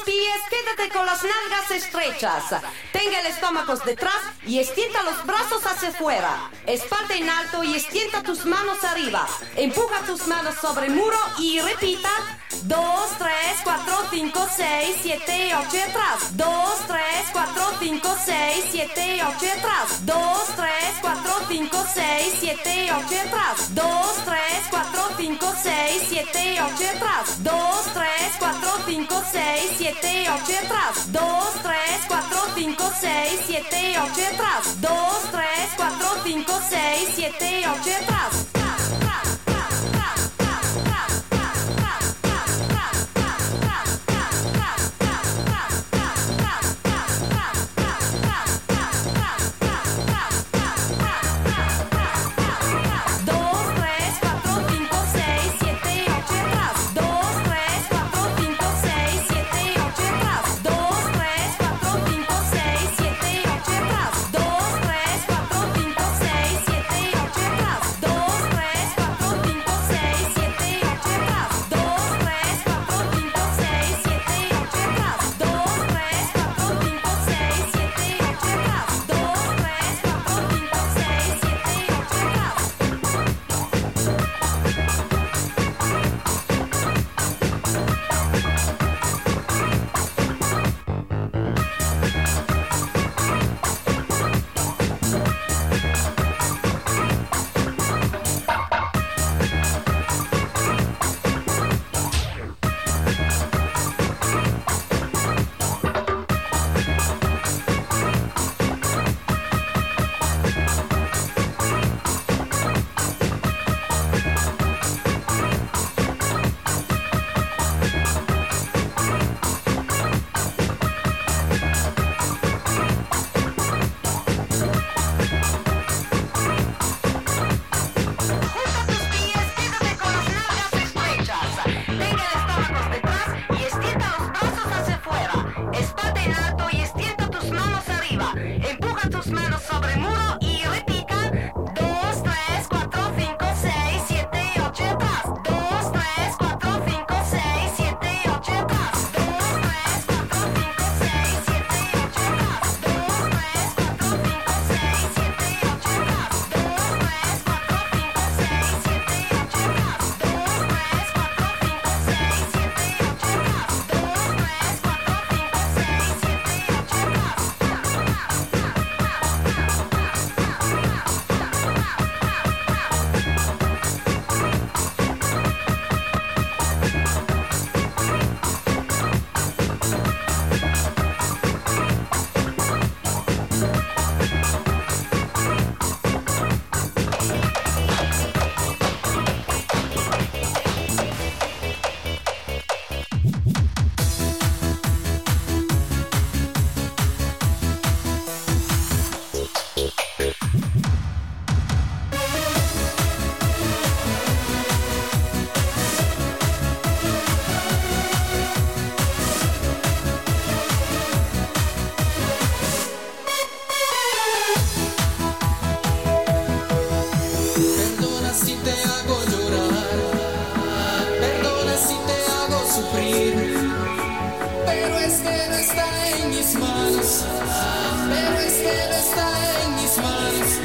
[0.00, 2.44] pies, quédate con las nalgas estrechas.
[2.92, 6.50] Tenga el estómago detrás y extienda los brazos hacia afuera.
[6.66, 9.26] Espalda en alto y extienda tus manos arriba.
[9.56, 12.10] Empuja tus manos sobre el muro y repita.
[12.62, 13.18] Dos,
[13.70, 16.36] 4, 5, 6, 7, 8 y atrás.
[16.36, 16.48] 2,
[16.88, 17.02] 3,
[17.32, 20.06] 4, 5, 6, 7, 8 y atrás.
[20.06, 23.72] 2, 3, 4, 5, 6, 7, 8 y atrás.
[23.72, 27.44] 2, 3, 4, 5, 6, 7, 8 y atrás.
[27.44, 28.10] 2, 3,
[28.40, 31.12] 4, 5, 6, 7, 8 y atrás.
[31.12, 31.78] 2, 3,
[32.08, 34.80] 4, 5, 6, 7, 8 y atrás.
[34.80, 34.90] 2,
[35.30, 38.50] 3, 4, 5, 6, 7, 8 y atrás.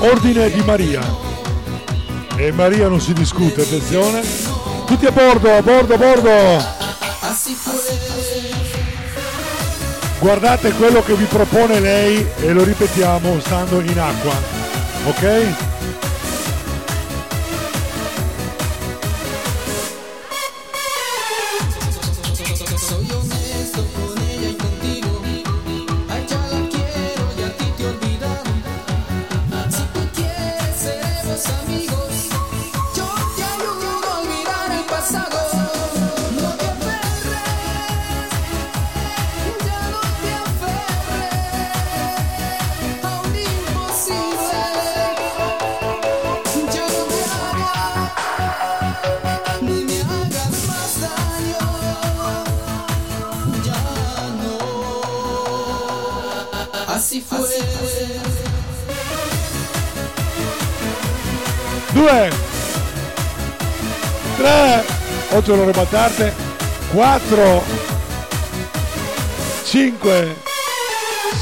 [0.00, 1.02] Ordine di Maria.
[2.36, 4.22] E Maria non si discute, attenzione.
[4.86, 6.30] Tutti a bordo, a bordo, a bordo.
[10.20, 14.34] Guardate quello che vi propone lei e lo ripetiamo stando in acqua.
[15.06, 15.67] Ok?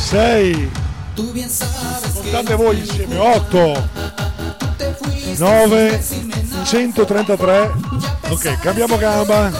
[0.08, 0.70] Sei,
[1.16, 3.74] Tú bien sabes que contate voi insieme, otto,
[5.38, 6.00] nove,
[6.64, 7.70] 133,
[8.30, 9.50] ok, cambiamo gamba,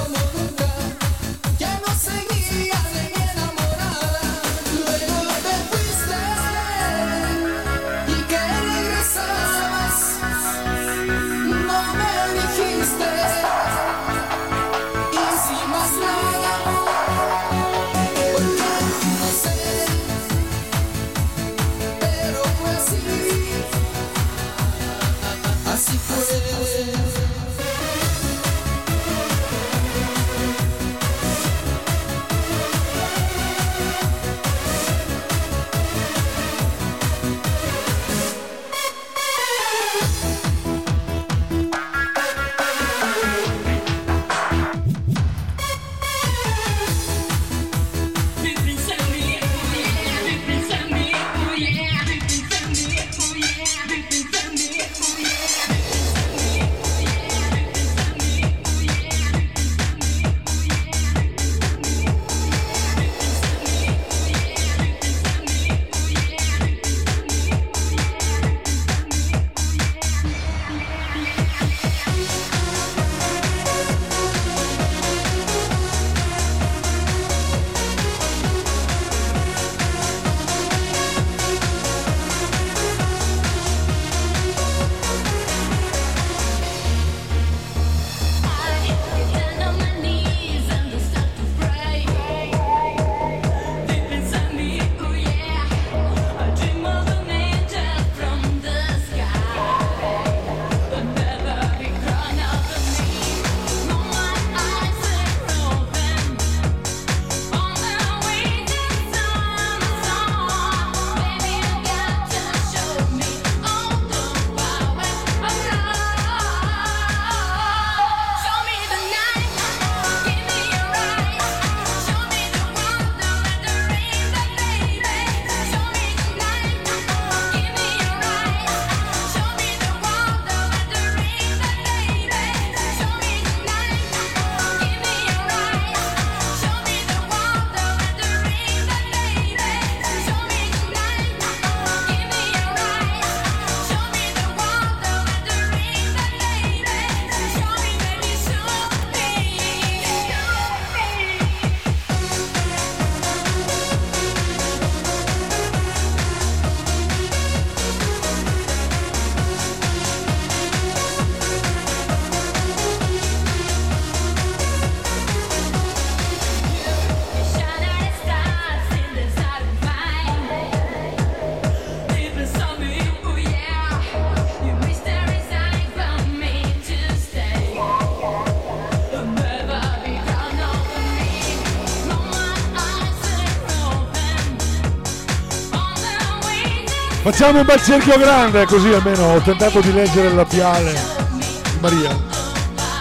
[187.27, 192.17] Facciamo un bel cerchio grande, così almeno ho tentato di leggere il labiale di Maria.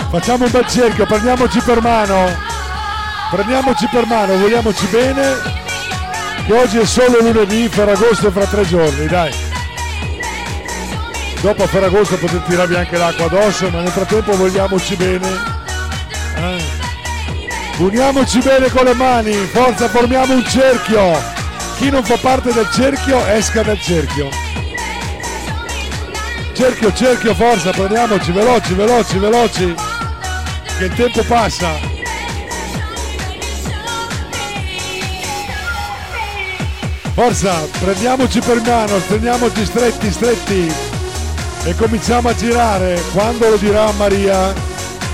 [0.10, 2.36] Facciamo un bel cerchio, prendiamoci per mano.
[3.30, 5.36] Prendiamoci per mano, vogliamoci bene.
[6.44, 9.32] Che oggi è solo lunedì, Ferragosto è fra tre giorni, dai.
[11.42, 15.28] Dopo a Ferragosto potete tirarvi anche l'acqua addosso, ma nel frattempo vogliamoci bene.
[16.36, 16.64] Eh.
[17.78, 21.35] Uniamoci bene con le mani, forza, formiamo un cerchio.
[21.78, 24.30] Chi non fa parte del cerchio esca dal cerchio.
[26.54, 29.76] Cerchio, cerchio, forza, prendiamoci, veloci, veloci, veloci.
[30.78, 31.94] Che il tempo passa.
[37.14, 40.74] Forza, prendiamoci per mano, teniamoci stretti, stretti
[41.64, 43.02] e cominciamo a girare.
[43.14, 44.54] Quando lo dirà Maria,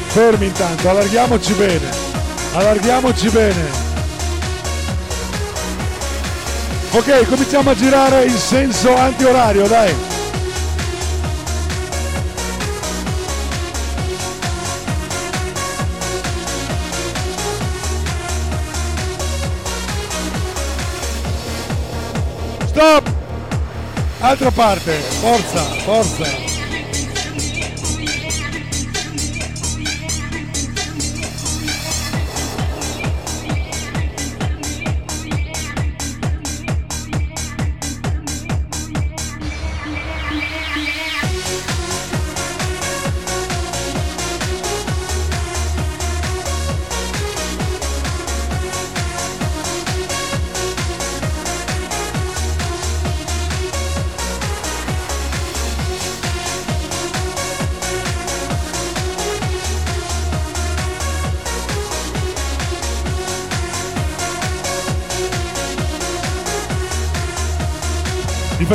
[0.08, 1.90] fermi intanto, allarghiamoci bene,
[2.54, 3.81] allarghiamoci bene.
[6.94, 9.96] Ok, cominciamo a girare in senso antiorario, dai.
[22.66, 23.10] Stop!
[24.20, 24.92] Altra parte,
[25.22, 26.51] forza, forza.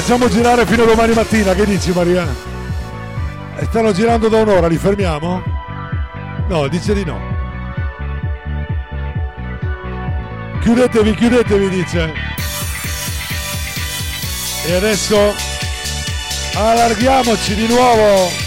[0.00, 2.26] Facciamo girare fino a domani mattina, che dici Maria?
[3.62, 5.42] Stanno girando da un'ora, li fermiamo?
[6.48, 7.18] No, dice di no.
[10.60, 12.12] Chiudetevi, chiudetevi, dice.
[14.66, 15.34] E adesso
[16.52, 18.45] allarghiamoci di nuovo.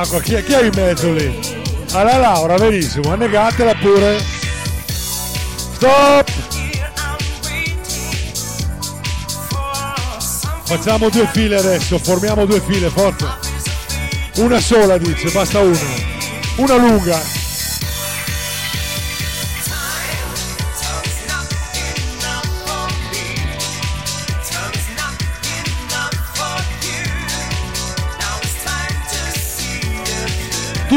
[0.00, 1.40] Ah, chi, chi è in mezzo lì?
[1.90, 4.24] Ah, la Laura, benissimo, annegatela pure.
[5.72, 6.30] Stop!
[10.66, 13.40] Facciamo due file adesso, formiamo due file, forza.
[14.36, 15.80] Una sola dice, basta una.
[16.58, 17.37] Una lunga.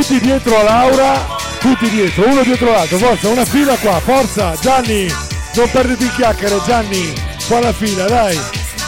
[0.01, 5.05] Tutti dietro Laura, tutti dietro, uno dietro l'altro, forza, una fila qua, forza, Gianni,
[5.53, 7.13] non perditi in chiacchiere, Gianni,
[7.45, 8.37] qua la fila, dai,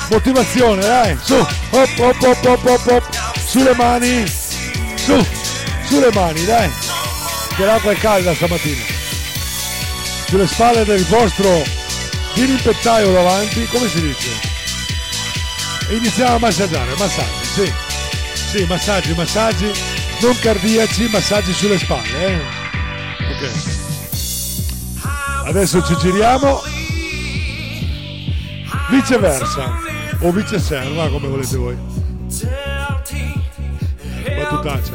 [0.09, 3.03] motivazione, dai, su, hop, hop, hop, hop, hop, hop,
[3.45, 4.25] sulle mani,
[4.95, 5.23] su,
[5.85, 6.71] sulle mani, dai,
[7.55, 8.83] che l'acqua è calda stamattina,
[10.25, 11.61] sulle spalle del vostro
[12.33, 14.29] dirimpettaio davanti, come si dice?
[15.89, 17.73] Iniziamo a massaggiare, massaggi, sì,
[18.49, 19.92] sì, massaggi, massaggi,
[20.23, 22.39] non cardiaci, massaggi sulle spalle, eh?
[23.29, 23.51] Ok.
[25.47, 26.61] Adesso ci giriamo.
[28.89, 29.79] Viceversa.
[30.21, 31.77] O viceserva, come volete voi.
[34.23, 34.93] Battutaccia.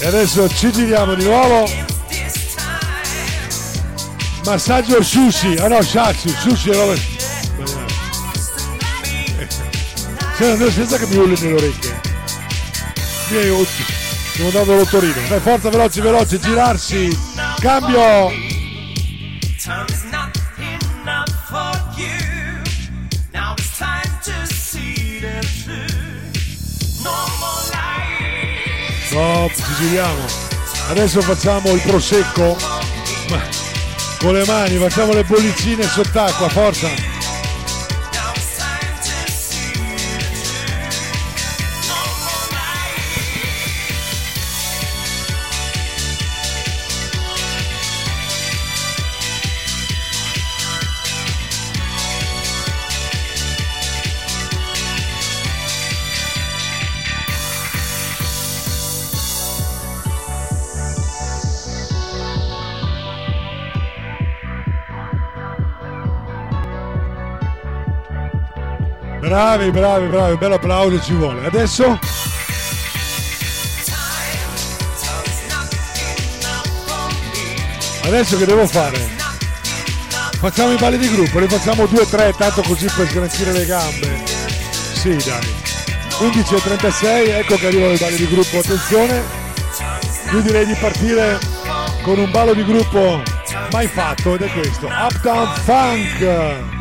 [0.00, 1.70] E adesso ci giriamo di nuovo.
[4.44, 5.56] Massaggio sushi.
[5.58, 6.30] Ah no, shashi.
[6.30, 7.17] Sushi è roba...
[10.38, 12.00] No, senza che mi urli nelle orecchie.
[13.28, 13.66] Vieni, oh,
[14.38, 15.28] Devo andare dall'ottorino.
[15.28, 17.18] Dai, forza, veloci, veloci, girarsi.
[17.58, 18.30] Cambio.
[29.10, 30.24] No, ci giriamo.
[30.90, 32.56] Adesso facciamo il prosecco.
[33.30, 33.40] Ma
[34.20, 37.07] con le mani, facciamo le bollicine sott'acqua, forza.
[69.70, 71.44] Bravi, bravi, bravi, bello applauso ci vuole.
[71.44, 71.98] Adesso
[78.04, 78.96] Adesso che devo fare?
[80.38, 83.66] Facciamo i balli di gruppo, ne facciamo due o tre, tanto così per sgranchire le
[83.66, 84.22] gambe.
[84.94, 85.54] Sì, dai.
[86.18, 89.22] 11.36, ecco che arrivano i balli di gruppo, attenzione.
[90.32, 91.38] Io direi di partire
[92.02, 93.22] con un ballo di gruppo
[93.72, 96.76] mai fatto ed è questo, Uptown Funk.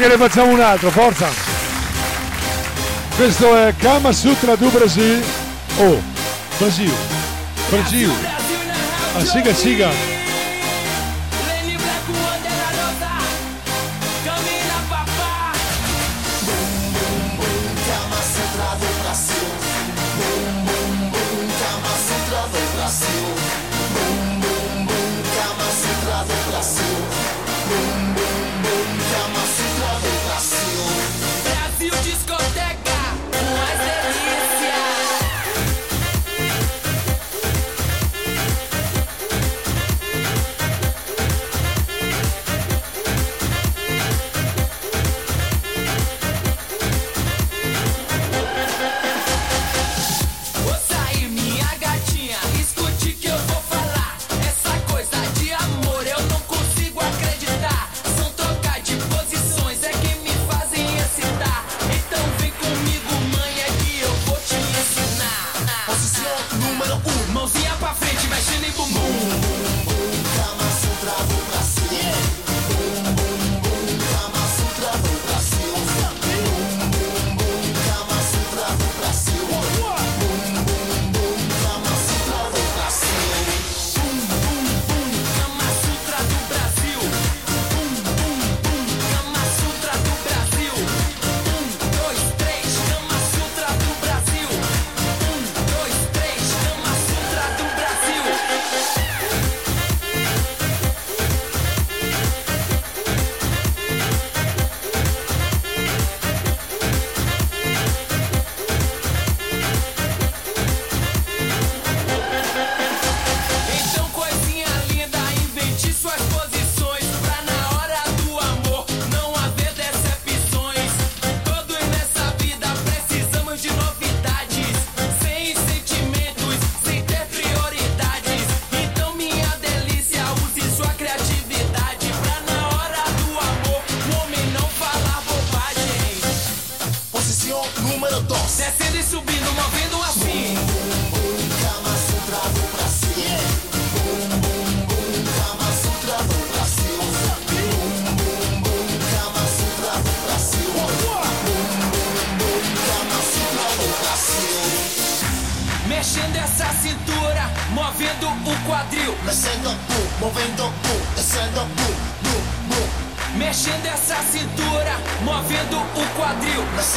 [0.00, 1.28] che ne facciamo un altro, forza!
[3.16, 5.22] Questo è Kama Sutra do Brasil.
[5.76, 6.00] Oh,
[6.56, 6.92] Brasil.
[7.68, 8.10] Brasil.
[9.14, 10.09] A ah, siga siga.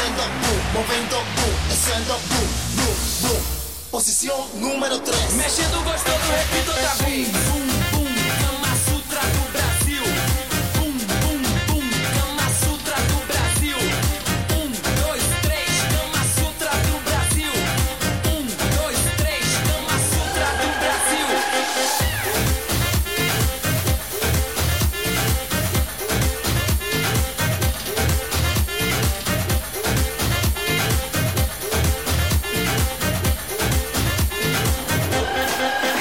[0.04, 3.42] Mexendo boom, movendo boom, descendo boom, boom, boom.
[3.90, 5.34] Posição número 3.
[5.36, 6.74] Mexendo gostoso, repito
[7.06, 7.30] vez.
[7.30, 8.03] Bum, bum,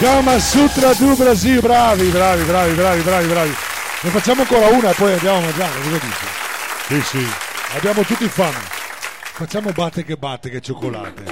[0.03, 3.55] Kama Sutra du Brasil, bravi, bravi, bravi, bravi, bravi, bravi.
[4.01, 6.27] Ne facciamo ancora una e poi andiamo a mangiare, cosa dici?
[6.89, 7.27] Sì, sì,
[7.77, 8.59] abbiamo tutti fame.
[9.35, 11.23] Facciamo batte che batte che cioccolate.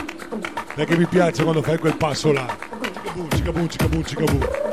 [0.76, 2.46] Che mi piace quando fai quel passo là.
[2.80, 4.69] Cicabù, cicabù, cicabù, cicabù.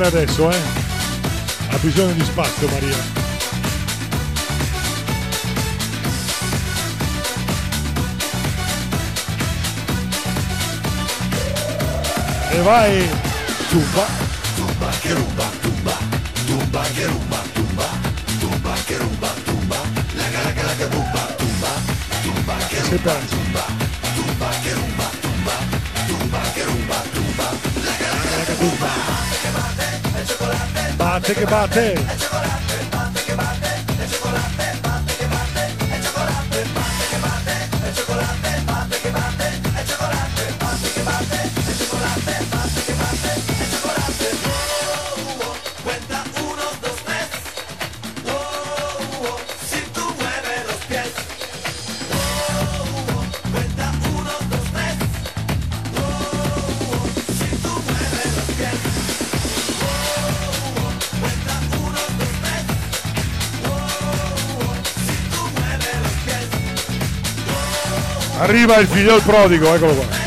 [0.00, 0.60] Attenzione adesso, eh.
[1.68, 2.96] Ha bisogno di spazio Maria.
[12.50, 13.08] E vai!
[13.68, 14.06] Tumba!
[14.56, 15.98] Tumba che rumba, tumba,
[16.46, 17.88] tumba che rumba, tumba,
[18.38, 19.76] tumba che rumba, tumba,
[20.14, 21.68] laga laga laga bumba, tumba,
[22.22, 23.64] tumba che rumba, tumba,
[24.14, 25.52] tumba che rumba, tumba,
[26.06, 27.44] tumba che rumba, tumba,
[27.84, 28.88] laga laga laga bumba.
[28.90, 29.09] Batte
[31.18, 31.94] che batte!
[31.94, 32.29] Cuenta
[68.50, 70.19] Arriva il figlio prodigo, eccolo qua.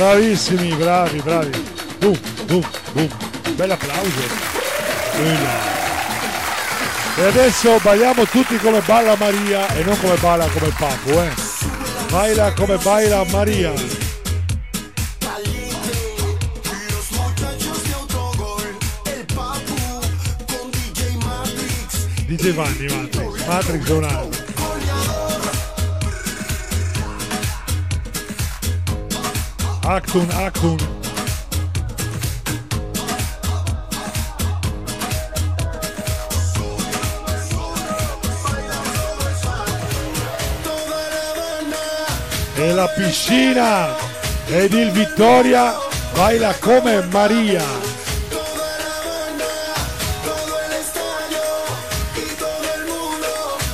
[0.00, 1.50] Bravissimi, bravi, bravi.
[1.98, 2.64] Boom, boom,
[2.94, 3.08] boom.
[3.54, 4.22] Bel applauso.
[5.14, 5.50] Bella.
[7.16, 11.30] E adesso balliamo tutti come balla Maria e non come balla come Papu, eh.
[12.08, 13.74] Baila come baila Maria.
[22.26, 23.46] DJ Vanni, Matrix.
[23.46, 24.29] Matrix è un altro.
[29.92, 30.78] Actun, Actun.
[42.54, 43.88] E la piscina
[44.46, 45.74] ed il Vittoria
[46.14, 47.64] baila come Maria.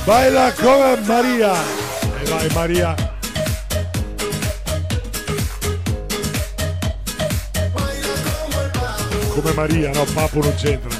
[0.03, 1.53] Baila come Maria.
[2.19, 3.06] E vai Maria.
[9.37, 10.96] Come Maria, no, Papo non c'entra.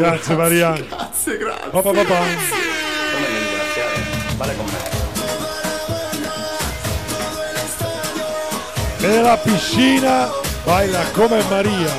[0.00, 0.72] Grazie Maria.
[0.80, 1.68] Grazie, grazie.
[1.70, 2.16] Pa, pa, pa, pa.
[2.16, 4.02] Come ringraziare?
[4.36, 4.78] Vale con me.
[9.06, 10.30] E la piscina
[10.64, 11.92] baila come Maria.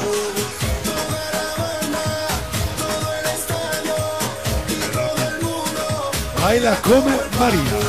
[6.40, 7.81] Baila come Maria.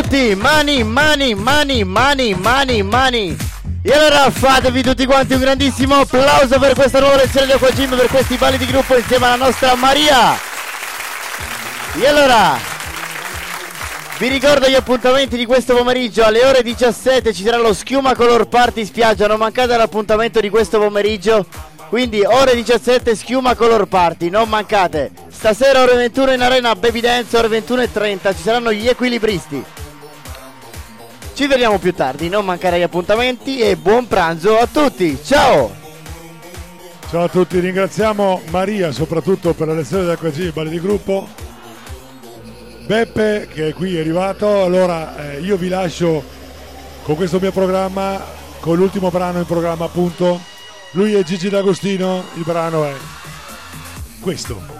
[0.00, 3.36] Tutti, mani, mani, mani, mani, mani, mani.
[3.80, 8.08] E allora fatevi tutti quanti un grandissimo applauso per questa nuova lezione di Aqua per
[8.08, 10.36] questi balli di gruppo insieme alla nostra Maria.
[11.96, 12.58] E allora,
[14.18, 18.48] vi ricordo gli appuntamenti di questo pomeriggio alle ore 17 ci sarà lo Schiuma Color
[18.48, 21.46] Party spiaggia, non mancate all'appuntamento di questo pomeriggio.
[21.88, 25.12] Quindi ore 17 Schiuma Color Party, non mancate.
[25.28, 29.73] Stasera ore 21 in arena Baby Dance, ore 21 e 30 ci saranno gli equilibristi.
[31.34, 35.18] Ci vediamo più tardi, non mancare agli appuntamenti e buon pranzo a tutti.
[35.20, 35.74] Ciao!
[37.10, 41.26] Ciao a tutti, ringraziamo Maria soprattutto per la lezione dell'Acqua Gym, balli di gruppo.
[42.86, 46.22] Beppe che è qui è arrivato, allora eh, io vi lascio
[47.02, 48.24] con questo mio programma,
[48.60, 50.40] con l'ultimo brano in programma appunto.
[50.92, 52.94] Lui è Gigi D'Agostino, il brano è
[54.20, 54.73] questo.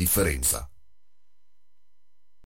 [0.00, 0.69] Differenza.